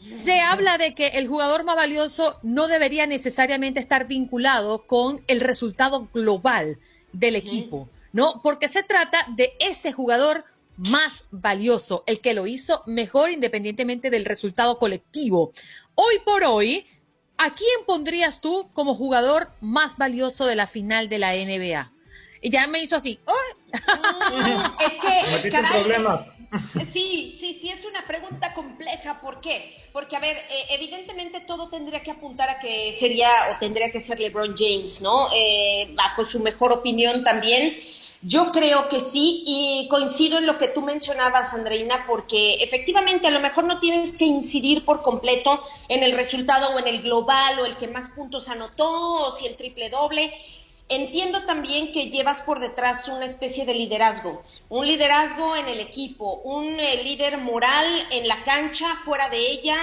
[0.00, 5.40] Se habla de que el jugador más valioso no debería necesariamente estar vinculado con el
[5.40, 6.78] resultado global
[7.12, 8.40] del equipo, ¿no?
[8.42, 10.44] Porque se trata de ese jugador
[10.76, 15.52] más valioso, el que lo hizo mejor independientemente del resultado colectivo.
[15.96, 16.86] Hoy por hoy,
[17.36, 21.92] ¿a quién pondrías tú como jugador más valioso de la final de la NBA?
[22.40, 23.18] Y ya me hizo así,
[24.80, 25.84] es que, caray,
[26.92, 28.97] Sí, sí, sí, es una pregunta compleja.
[29.20, 29.74] ¿Por qué?
[29.92, 34.00] Porque, a ver, eh, evidentemente todo tendría que apuntar a que sería o tendría que
[34.00, 35.28] ser LeBron James, ¿no?
[35.34, 37.76] Eh, bajo su mejor opinión también.
[38.20, 43.30] Yo creo que sí y coincido en lo que tú mencionabas, Andreina, porque efectivamente a
[43.30, 47.60] lo mejor no tienes que incidir por completo en el resultado o en el global
[47.60, 48.90] o el que más puntos anotó
[49.26, 50.34] o si el triple doble
[50.90, 56.40] Entiendo también que llevas por detrás una especie de liderazgo, un liderazgo en el equipo,
[56.44, 59.76] un eh, líder moral en la cancha, fuera de ella,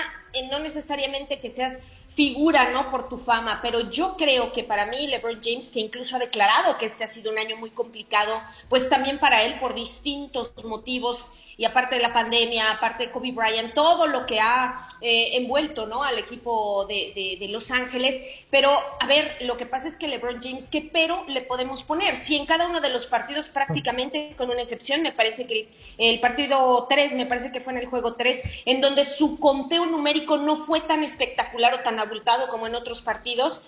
[0.49, 1.77] no necesariamente que seas
[2.15, 2.89] figura, ¿no?
[2.89, 6.77] Por tu fama, pero yo creo que para mí LeBron James, que incluso ha declarado
[6.77, 11.33] que este ha sido un año muy complicado, pues también para él por distintos motivos
[11.57, 15.85] y aparte de la pandemia, aparte de Kobe Bryant, todo lo que ha eh, envuelto
[15.85, 16.03] ¿no?
[16.03, 18.21] al equipo de, de, Los Ángeles.
[18.49, 22.15] Pero, a ver, lo que pasa es que LeBron James, ¿qué pero le podemos poner?
[22.15, 26.19] Si en cada uno de los partidos, prácticamente con una excepción, me parece que el
[26.19, 30.37] partido 3, me parece que fue en el juego 3, en donde su conteo numérico
[30.37, 33.61] no fue tan espectacular o tan abultado como en otros partidos,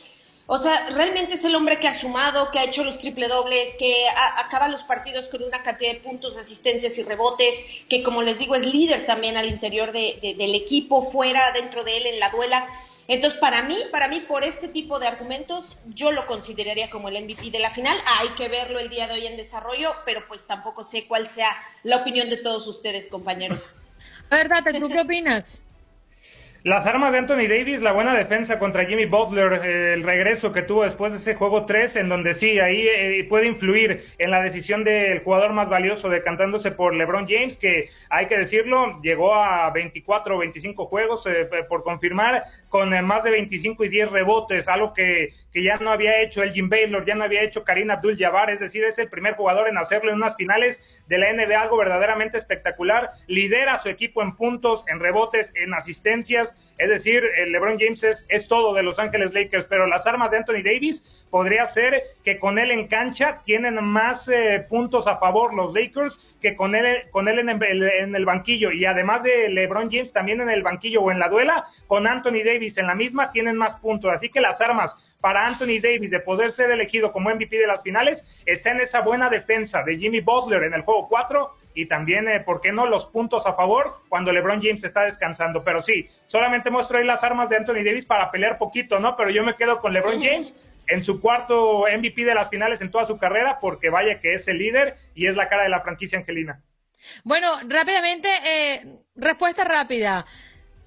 [0.50, 3.76] o sea, realmente es el hombre que ha sumado, que ha hecho los triple dobles,
[3.78, 4.06] que
[4.38, 7.54] acaba los partidos con una cantidad de puntos, asistencias y rebotes,
[7.90, 12.06] que como les digo es líder también al interior del equipo, fuera, dentro de él,
[12.08, 12.66] en la duela.
[13.10, 17.26] Entonces, para mí, para mí, por este tipo de argumentos, yo lo consideraría como el
[17.26, 17.98] MVP de la final.
[18.20, 21.50] Hay que verlo el día de hoy en desarrollo, pero pues tampoco sé cuál sea
[21.84, 23.76] la opinión de todos ustedes, compañeros.
[24.38, 25.64] verdad, ¿tú qué opinas?
[26.68, 30.84] Las armas de Anthony Davis, la buena defensa contra Jimmy Butler, el regreso que tuvo
[30.84, 34.84] después de ese juego 3, en donde sí, ahí eh, puede influir en la decisión
[34.84, 40.36] del jugador más valioso decantándose por LeBron James, que hay que decirlo, llegó a 24
[40.36, 44.94] o 25 juegos eh, por confirmar, con eh, más de 25 y 10 rebotes, algo
[44.94, 48.50] que, que ya no había hecho el Jim Baylor, ya no había hecho Karina Abdul-Jabbar,
[48.50, 51.78] es decir, es el primer jugador en hacerlo en unas finales de la NBA, algo
[51.78, 57.80] verdaderamente espectacular, lidera a su equipo en puntos, en rebotes, en asistencias, es decir, LeBron
[57.80, 62.04] James es, todo de Los Ángeles Lakers, pero las armas de Anthony Davis podría ser
[62.24, 66.76] que con él en cancha tienen más eh, puntos a favor los Lakers que con
[66.76, 68.72] él, con él en, el, en el banquillo.
[68.72, 72.44] Y además de LeBron James también en el banquillo o en la duela, con Anthony
[72.46, 74.14] Davis en la misma tienen más puntos.
[74.14, 77.82] Así que las armas para Anthony Davis de poder ser elegido como MVP de las
[77.82, 82.28] finales está en esa buena defensa de Jimmy Butler en el juego 4 y también,
[82.28, 85.64] eh, ¿por qué no?, los puntos a favor cuando LeBron James está descansando.
[85.64, 89.16] Pero sí, solamente muestro ahí las armas de Anthony Davis para pelear poquito, ¿no?
[89.16, 90.56] Pero yo me quedo con LeBron James
[90.88, 94.48] en su cuarto MVP de las finales en toda su carrera, porque vaya que es
[94.48, 96.64] el líder y es la cara de la franquicia Angelina.
[97.24, 98.82] Bueno, rápidamente, eh,
[99.16, 100.26] respuesta rápida.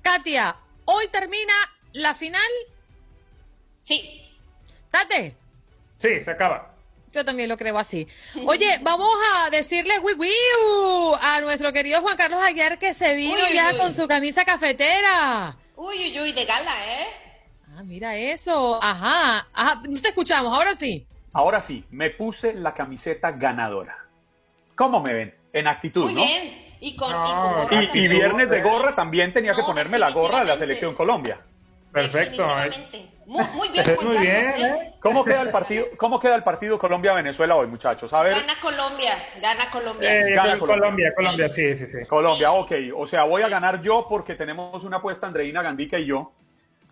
[0.03, 0.57] Katia,
[0.87, 1.55] ¿hoy termina
[1.93, 2.51] la final?
[3.83, 4.29] Sí.
[4.91, 5.37] ¿Tate?
[5.99, 6.70] Sí, se acaba.
[7.13, 8.07] Yo también lo creo así.
[8.47, 13.77] Oye, vamos a decirle wiwiu a nuestro querido Juan Carlos Aguiar que se vino ya
[13.77, 15.57] con su camisa cafetera.
[15.77, 17.07] Uy, uy, uy, de gala, ¿eh?
[17.77, 18.83] Ah, mira eso.
[18.83, 19.83] Ajá, ajá.
[19.89, 21.07] No te escuchamos, ahora sí.
[21.33, 23.97] Ahora sí, me puse la camiseta ganadora.
[24.75, 25.35] ¿Cómo me ven?
[25.53, 26.25] En actitud, Muy ¿no?
[26.25, 26.77] bien.
[26.81, 27.13] Y con,
[27.93, 31.39] y, viernes de gorra también tenía que ponerme la gorra de la selección Colombia.
[31.93, 32.47] Perfecto.
[33.27, 34.95] Muy, bien, Muy bien, ¿eh?
[35.01, 38.13] ¿Cómo queda el partido, cómo queda el partido Colombia-Venezuela hoy, muchachos?
[38.13, 38.35] A ver.
[38.35, 40.29] Gana Colombia, gana Colombia.
[40.29, 42.07] Eh, gana Colombia, Colombia, sí, sí, sí.
[42.09, 42.73] Colombia, ok.
[42.97, 46.33] O sea, voy a ganar yo porque tenemos una apuesta Andreina Gandica y yo.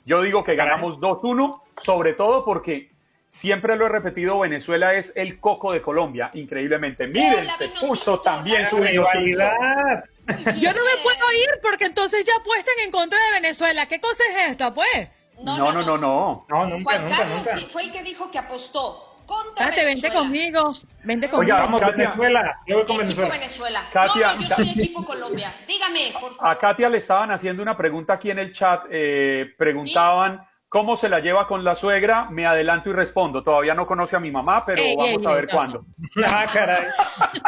[0.04, 2.90] Yo digo que ganamos 2-1, sobre todo porque
[3.28, 7.06] siempre lo he repetido, Venezuela es el coco de Colombia, increíblemente.
[7.06, 10.04] Miren, se puso también su rivalidad.
[10.60, 13.86] Yo no me puedo ir porque entonces ya apuestan en contra de Venezuela.
[13.86, 15.10] ¿Qué cosa es esta, pues?
[15.42, 16.46] No, no, no, no.
[16.48, 17.68] No, nunca, Juan nunca, Carlos nunca.
[17.68, 20.72] fue el que dijo que apostó contra Date, vente conmigo.
[21.04, 21.54] Vente conmigo.
[21.54, 22.58] Oiga, vamos, Katia, Venezuela.
[22.66, 23.30] Yo voy con Venezuela.
[23.30, 23.84] Venezuela.
[23.92, 25.54] Katia, no, yo soy equipo Colombia.
[25.66, 26.52] Dígame, por favor.
[26.52, 28.84] A Katia le estaban haciendo una pregunta aquí en el chat.
[28.90, 32.28] Eh, preguntaban cómo se la lleva con la suegra.
[32.30, 33.42] Me adelanto y respondo.
[33.42, 35.84] Todavía no conoce a mi mamá, pero vamos a ver cuándo.
[36.24, 36.86] Ah, caray.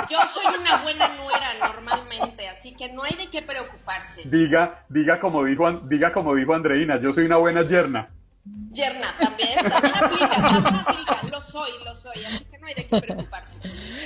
[0.09, 4.23] Yo soy una buena nuera normalmente, así que no hay de qué preocuparse.
[4.27, 8.11] Diga, diga como dijo, diga como dijo Andreina, yo soy una buena yerna.
[8.71, 12.87] Yerna, también, también aplica, también aplica, lo soy, lo soy, así que no hay de
[12.87, 13.59] qué preocuparse.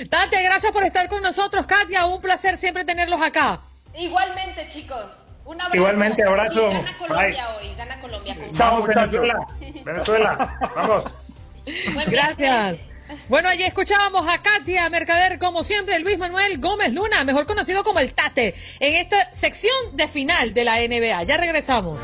[0.09, 3.59] Tati, gracias por estar con nosotros, Katia, un placer siempre tenerlos acá.
[3.97, 5.24] Igualmente, chicos.
[5.45, 5.77] Un abrazo.
[5.77, 6.69] Igualmente, abrazo.
[6.69, 8.37] gana Colombia hoy, gana Colombia.
[8.51, 9.47] Chao, Venezuela.
[9.83, 11.03] Venezuela, vamos.
[12.07, 12.77] Gracias.
[13.29, 17.99] Bueno, allí escuchábamos a Katia Mercader, como siempre, Luis Manuel Gómez Luna, mejor conocido como
[17.99, 21.23] el Tate, en esta sección de final de la NBA.
[21.23, 22.03] Ya regresamos.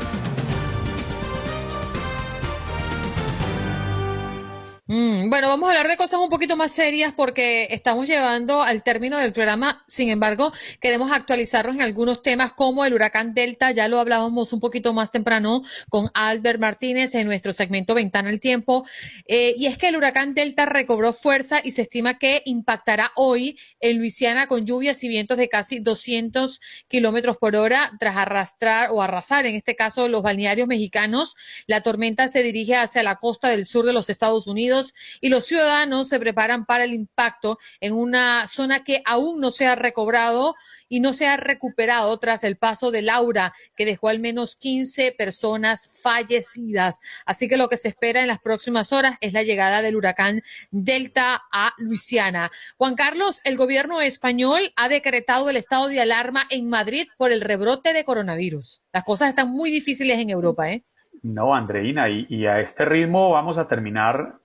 [4.94, 8.82] Mm, bueno, vamos a hablar de cosas un poquito más serias porque estamos llevando al
[8.82, 9.82] término del programa.
[9.86, 10.52] Sin embargo,
[10.82, 13.70] queremos actualizarnos en algunos temas como el huracán Delta.
[13.70, 18.38] Ya lo hablábamos un poquito más temprano con Albert Martínez en nuestro segmento Ventana al
[18.38, 18.84] Tiempo.
[19.26, 23.58] Eh, y es que el huracán Delta recobró fuerza y se estima que impactará hoy
[23.80, 29.00] en Luisiana con lluvias y vientos de casi 200 kilómetros por hora tras arrastrar o
[29.00, 31.34] arrasar, en este caso, los balnearios mexicanos.
[31.66, 34.81] La tormenta se dirige hacia la costa del sur de los Estados Unidos
[35.20, 39.66] y los ciudadanos se preparan para el impacto en una zona que aún no se
[39.66, 40.54] ha recobrado
[40.88, 45.14] y no se ha recuperado tras el paso de Laura, que dejó al menos 15
[45.16, 47.00] personas fallecidas.
[47.24, 50.42] Así que lo que se espera en las próximas horas es la llegada del huracán
[50.70, 52.50] Delta a Luisiana.
[52.76, 57.40] Juan Carlos, el gobierno español ha decretado el estado de alarma en Madrid por el
[57.40, 58.82] rebrote de coronavirus.
[58.92, 60.84] Las cosas están muy difíciles en Europa, ¿eh?
[61.22, 64.41] No, Andreina, y, y, a este ritmo vamos a terminar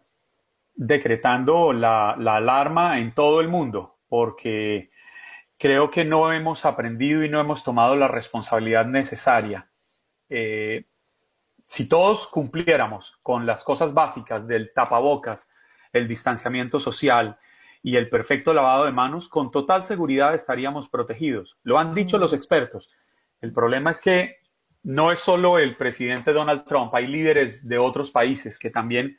[0.78, 4.92] decretando la, alarma en todo el mundo, porque
[5.58, 9.70] creo que no hemos aprendido y no hemos tomado la responsabilidad necesaria.
[10.30, 10.86] Eh,
[11.66, 15.52] si todos cumpliéramos con las cosas básicas del tapabocas,
[15.92, 17.38] el distanciamiento social
[17.82, 21.58] y el perfecto lavado de manos, con total seguridad estaríamos protegidos.
[21.64, 22.92] Lo han dicho los expertos.
[23.42, 24.38] El problema es que
[24.84, 29.18] no es solo el presidente Donald Trump, hay líderes de otros países que también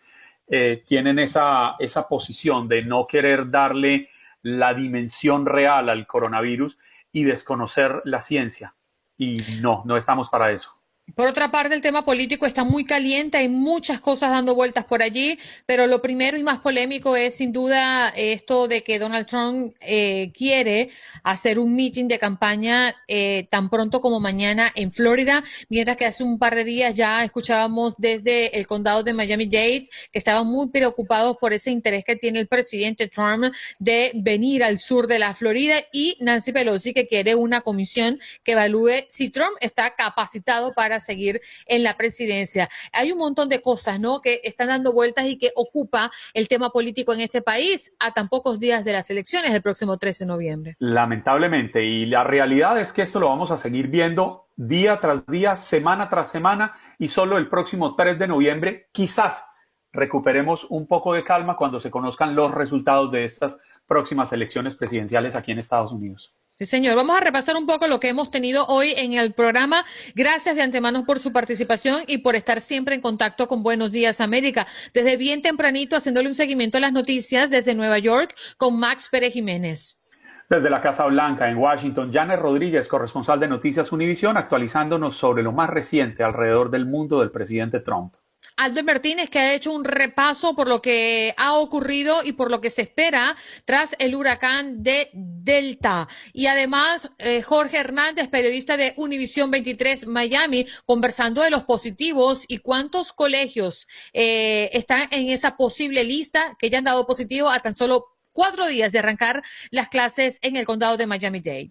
[0.51, 4.09] eh, tienen esa, esa posición de no querer darle
[4.43, 6.79] la dimensión real al coronavirus
[7.12, 8.75] y desconocer la ciencia.
[9.16, 10.78] Y no, no estamos para eso.
[11.14, 15.02] Por otra parte, el tema político está muy caliente, hay muchas cosas dando vueltas por
[15.02, 19.74] allí, pero lo primero y más polémico es sin duda esto de que Donald Trump
[19.80, 20.90] eh, quiere
[21.22, 26.24] hacer un meeting de campaña eh, tan pronto como mañana en Florida, mientras que hace
[26.24, 31.39] un par de días ya escuchábamos desde el condado de Miami-Dade que estaban muy preocupados
[31.39, 33.44] por ese interés que tiene el presidente Trump
[33.78, 38.52] de venir al sur de la Florida y Nancy Pelosi que quiere una comisión que
[38.52, 42.69] evalúe si Trump está capacitado para seguir en la presidencia.
[42.93, 44.20] Hay un montón de cosas, ¿no?
[44.20, 48.29] Que están dando vueltas y que ocupa el tema político en este país a tan
[48.29, 50.77] pocos días de las elecciones del próximo 13 de noviembre.
[50.79, 55.57] Lamentablemente, y la realidad es que esto lo vamos a seguir viendo día tras día,
[55.57, 59.45] semana tras semana, y solo el próximo 3 de noviembre quizás
[59.93, 65.35] recuperemos un poco de calma cuando se conozcan los resultados de estas próximas elecciones presidenciales
[65.35, 66.35] aquí en Estados Unidos.
[66.60, 66.97] Sí, señor.
[66.97, 69.85] Vamos a repasar un poco lo que hemos tenido hoy en el programa.
[70.16, 74.20] Gracias de antemano por su participación y por estar siempre en contacto con Buenos Días
[74.20, 74.66] América.
[74.93, 79.35] Desde bien tempranito haciéndole un seguimiento a las noticias desde Nueva York con Max Pérez
[79.35, 80.02] Jiménez.
[80.51, 85.52] Desde la Casa Blanca en Washington, Janet Rodríguez, corresponsal de Noticias Univisión, actualizándonos sobre lo
[85.52, 88.14] más reciente alrededor del mundo del presidente Trump.
[88.59, 92.60] Albert Martínez, que ha hecho un repaso por lo que ha ocurrido y por lo
[92.60, 96.09] que se espera tras el huracán de Delta.
[96.32, 102.59] Y además, eh, Jorge Hernández, periodista de Univisión 23 Miami, conversando de los positivos y
[102.59, 107.74] cuántos colegios eh, están en esa posible lista que ya han dado positivo a tan
[107.74, 111.70] solo cuatro días de arrancar las clases en el condado de Miami-Dade.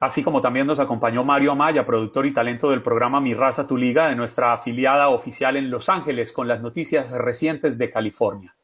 [0.00, 3.76] Así como también nos acompañó Mario Amaya, productor y talento del programa Mi Raza Tu
[3.76, 8.54] Liga de nuestra afiliada oficial en Los Ángeles con las noticias recientes de California.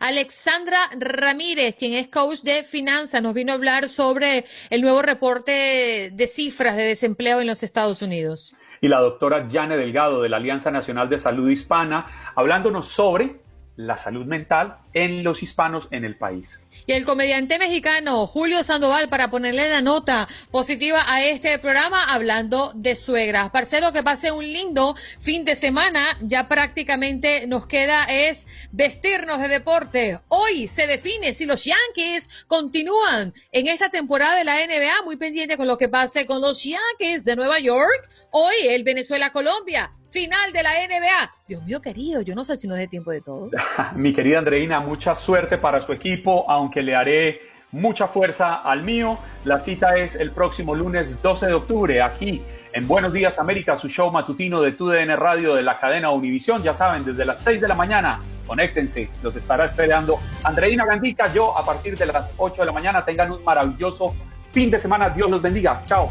[0.00, 6.10] Alexandra Ramírez, quien es coach de finanzas, nos vino a hablar sobre el nuevo reporte
[6.12, 8.56] de cifras de desempleo en los Estados Unidos.
[8.80, 13.40] Y la doctora Jane Delgado de la Alianza Nacional de Salud Hispana, hablándonos sobre
[13.86, 16.62] la salud mental en los hispanos en el país.
[16.86, 22.72] Y el comediante mexicano Julio Sandoval para ponerle la nota positiva a este programa hablando
[22.74, 23.50] de suegras.
[23.50, 26.18] Parcero, que pase un lindo fin de semana.
[26.20, 30.20] Ya prácticamente nos queda es vestirnos de deporte.
[30.28, 35.04] Hoy se define si los Yankees continúan en esta temporada de la NBA.
[35.04, 38.10] Muy pendiente con lo que pase con los Yankees de Nueva York.
[38.30, 41.32] Hoy el Venezuela-Colombia final de la NBA.
[41.48, 43.50] Dios mío querido, yo no sé si nos dé tiempo de todo.
[43.94, 47.40] Mi querida Andreina, mucha suerte para su equipo, aunque le haré
[47.72, 49.18] mucha fuerza al mío.
[49.44, 52.42] La cita es el próximo lunes 12 de octubre aquí
[52.72, 56.62] en Buenos Días América, su show matutino de TUDN Radio de la cadena Univisión.
[56.62, 61.56] Ya saben, desde las 6 de la mañana, conéctense, los estará esperando Andreina Gandica, yo
[61.56, 63.04] a partir de las 8 de la mañana.
[63.04, 64.14] Tengan un maravilloso
[64.48, 65.10] fin de semana.
[65.10, 65.82] Dios los bendiga.
[65.84, 66.10] Chao.